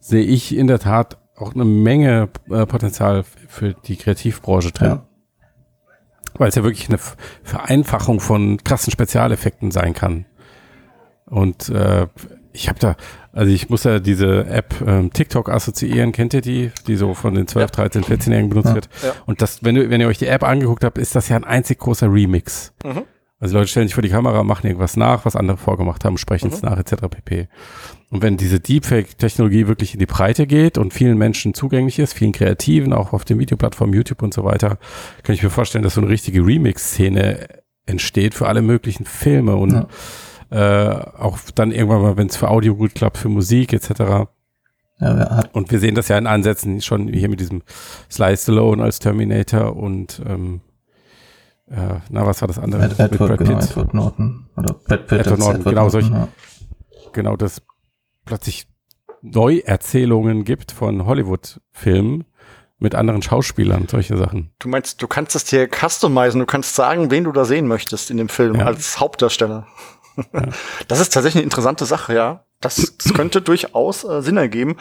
[0.00, 4.88] sehe ich in der Tat auch eine Menge äh, Potenzial für die Kreativbranche drin.
[4.88, 5.06] Ja.
[6.34, 6.98] Weil es ja wirklich eine
[7.42, 10.26] Vereinfachung von krassen Spezialeffekten sein kann.
[11.26, 12.06] Und äh,
[12.56, 12.96] ich habe da,
[13.32, 17.34] also ich muss ja diese App ähm, TikTok assoziieren, kennt ihr die, die so von
[17.34, 18.74] den 12, 13, 14-Jährigen benutzt Ja.
[18.74, 18.88] wird?
[19.02, 19.12] Ja.
[19.26, 21.44] Und das, wenn, du, wenn ihr euch die App angeguckt habt, ist das ja ein
[21.44, 22.72] einzig großer Remix.
[22.84, 23.02] Mhm.
[23.38, 26.50] Also Leute stellen sich vor die Kamera, machen irgendwas nach, was andere vorgemacht haben, sprechen
[26.50, 26.70] es mhm.
[26.70, 26.94] nach, etc.
[27.10, 27.48] pp.
[28.10, 32.32] Und wenn diese Deepfake-Technologie wirklich in die Breite geht und vielen Menschen zugänglich ist, vielen
[32.32, 34.78] Kreativen, auch auf den Videoplattformen YouTube und so weiter,
[35.22, 37.46] kann ich mir vorstellen, dass so eine richtige Remix-Szene
[37.84, 39.86] entsteht für alle möglichen Filme und ja.
[40.50, 44.28] Äh, auch dann irgendwann mal, wenn es für Audio gut klappt, für Musik etc.
[44.98, 47.62] Ja, und wir sehen das ja in Ansätzen schon hier mit diesem
[48.10, 50.62] Sly Stallone als Terminator und ähm,
[51.68, 52.84] äh, na, was war das andere?
[52.84, 54.48] Ed, Edward, Brad genau, Edward Norton.
[54.56, 56.28] Oder Brad Pitt Edward Norton, Edward genau, solch, ja.
[57.12, 57.60] genau, das
[58.24, 58.66] plötzlich
[59.20, 62.24] Neuerzählungen gibt von Hollywood-Filmen
[62.78, 64.52] mit anderen Schauspielern, solche Sachen.
[64.58, 68.10] Du meinst, du kannst es dir customizen, du kannst sagen, wen du da sehen möchtest
[68.10, 68.66] in dem Film ja.
[68.66, 69.66] als Hauptdarsteller.
[70.32, 70.42] Ja.
[70.88, 72.44] Das ist tatsächlich eine interessante Sache, ja.
[72.60, 74.76] Das, das könnte durchaus äh, Sinn ergeben.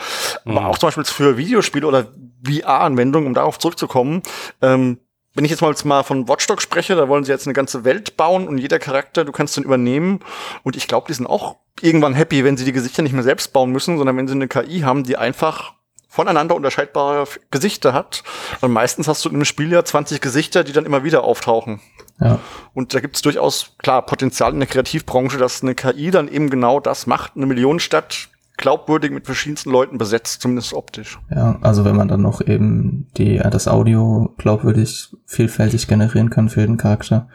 [0.45, 0.67] Aber mhm.
[0.67, 2.07] auch zum Beispiel für Videospiele oder
[2.45, 4.21] VR-Anwendungen, um darauf zurückzukommen,
[4.61, 4.99] ähm,
[5.35, 8.15] wenn ich jetzt mal, mal von Watchdog spreche, da wollen sie jetzt eine ganze Welt
[8.15, 10.21] bauen und jeder Charakter, du kannst den übernehmen.
[10.63, 13.51] Und ich glaube, die sind auch irgendwann happy, wenn sie die Gesichter nicht mehr selbst
[13.51, 15.73] bauen müssen, sondern wenn sie eine KI haben, die einfach
[16.07, 18.23] voneinander unterscheidbare Gesichter hat.
[18.61, 21.81] Und meistens hast du in einem Spiel ja 20 Gesichter, die dann immer wieder auftauchen.
[22.19, 22.39] Ja.
[22.73, 26.49] Und da gibt es durchaus, klar, Potenzial in der Kreativbranche, dass eine KI dann eben
[26.49, 27.35] genau das macht.
[27.35, 31.19] Eine Millionenstadt glaubwürdig mit verschiedensten Leuten besetzt, zumindest optisch.
[31.29, 36.61] Ja, also wenn man dann noch eben die, das Audio glaubwürdig vielfältig generieren kann für
[36.61, 37.27] jeden Charakter,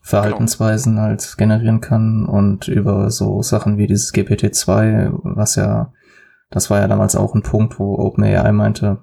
[0.00, 1.06] Verhaltensweisen genau.
[1.06, 5.92] halt generieren kann und über so Sachen wie dieses GPT-2, was ja,
[6.50, 8.98] das war ja damals auch ein Punkt, wo OpenAI meinte,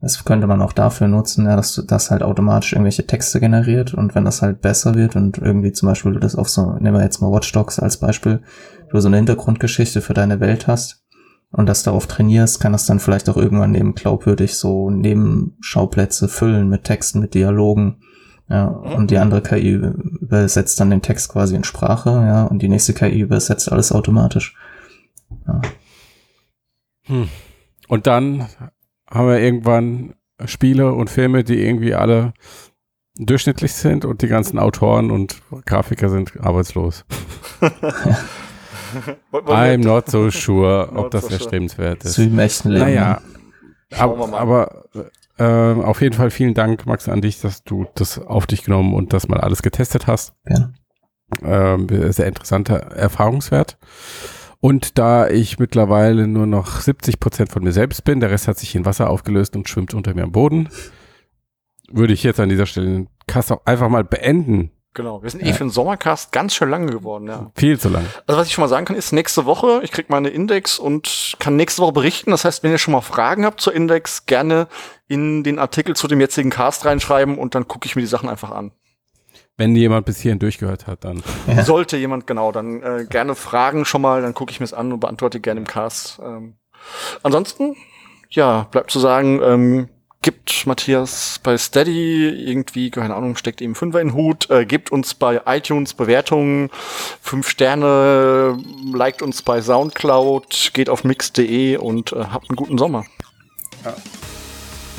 [0.00, 4.14] das könnte man auch dafür nutzen, ja, dass das halt automatisch irgendwelche Texte generiert und
[4.14, 7.02] wenn das halt besser wird und irgendwie zum Beispiel du das auf so, nehmen wir
[7.02, 8.42] jetzt mal Watch Dogs als Beispiel,
[8.90, 11.04] du so eine Hintergrundgeschichte für deine Welt hast
[11.50, 16.68] und das darauf trainierst, kann das dann vielleicht auch irgendwann neben glaubwürdig so Nebenschauplätze füllen
[16.68, 17.96] mit Texten, mit Dialogen,
[18.48, 22.68] ja, und die andere KI übersetzt dann den Text quasi in Sprache, ja, und die
[22.68, 24.54] nächste KI übersetzt alles automatisch.
[25.46, 25.60] Ja.
[27.04, 27.28] Hm.
[27.88, 28.46] Und dann
[29.10, 32.32] haben wir irgendwann Spiele und Filme, die irgendwie alle
[33.18, 37.04] durchschnittlich sind und die ganzen Autoren und Grafiker sind arbeitslos.
[39.32, 42.14] I'm not so sure, ob das so erstrebenswert ist.
[42.14, 42.84] Zu im echten Leben.
[42.84, 43.20] Naja,
[43.96, 44.84] aber, aber
[45.38, 48.94] äh, auf jeden Fall vielen Dank, Max, an dich, dass du das auf dich genommen
[48.94, 50.34] und das mal alles getestet hast.
[50.44, 50.72] Gerne.
[51.42, 53.78] Ähm, sehr interessanter Erfahrungswert.
[54.60, 58.58] Und da ich mittlerweile nur noch 70 Prozent von mir selbst bin, der Rest hat
[58.58, 60.68] sich in Wasser aufgelöst und schwimmt unter mir am Boden,
[61.90, 64.72] würde ich jetzt an dieser Stelle den Cast auch einfach mal beenden.
[64.94, 65.50] Genau, wir sind eh ja.
[65.50, 67.52] eh für den Sommercast ganz schön lange geworden, ja.
[67.54, 68.04] Viel zu lang.
[68.26, 71.36] Also was ich schon mal sagen kann, ist nächste Woche, ich krieg meine Index und
[71.38, 72.32] kann nächste Woche berichten.
[72.32, 74.66] Das heißt, wenn ihr schon mal Fragen habt zur Index, gerne
[75.06, 78.28] in den Artikel zu dem jetzigen Cast reinschreiben und dann gucke ich mir die Sachen
[78.28, 78.72] einfach an.
[79.58, 81.22] Wenn jemand bis hierhin durchgehört hat, dann.
[81.48, 81.64] Ja.
[81.64, 84.92] Sollte jemand, genau, dann äh, gerne fragen schon mal, dann gucke ich mir es an
[84.92, 86.20] und beantworte gerne im Cast.
[86.24, 86.54] Ähm,
[87.24, 87.76] ansonsten,
[88.30, 89.88] ja, bleibt zu sagen, ähm,
[90.22, 94.92] gibt Matthias bei Steady irgendwie, keine Ahnung, steckt ihm Fünfer in den Hut, äh, gibt
[94.92, 96.70] uns bei iTunes Bewertungen,
[97.20, 98.58] fünf Sterne,
[98.92, 103.06] liked uns bei Soundcloud, geht auf mix.de und äh, habt einen guten Sommer.
[103.84, 103.90] Ja.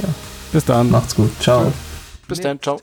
[0.02, 0.10] ja.
[0.52, 0.92] Bis dann.
[0.92, 1.32] Macht's gut.
[1.40, 1.72] Ciao.
[2.28, 2.62] Bis dann.
[2.62, 2.82] Ciao.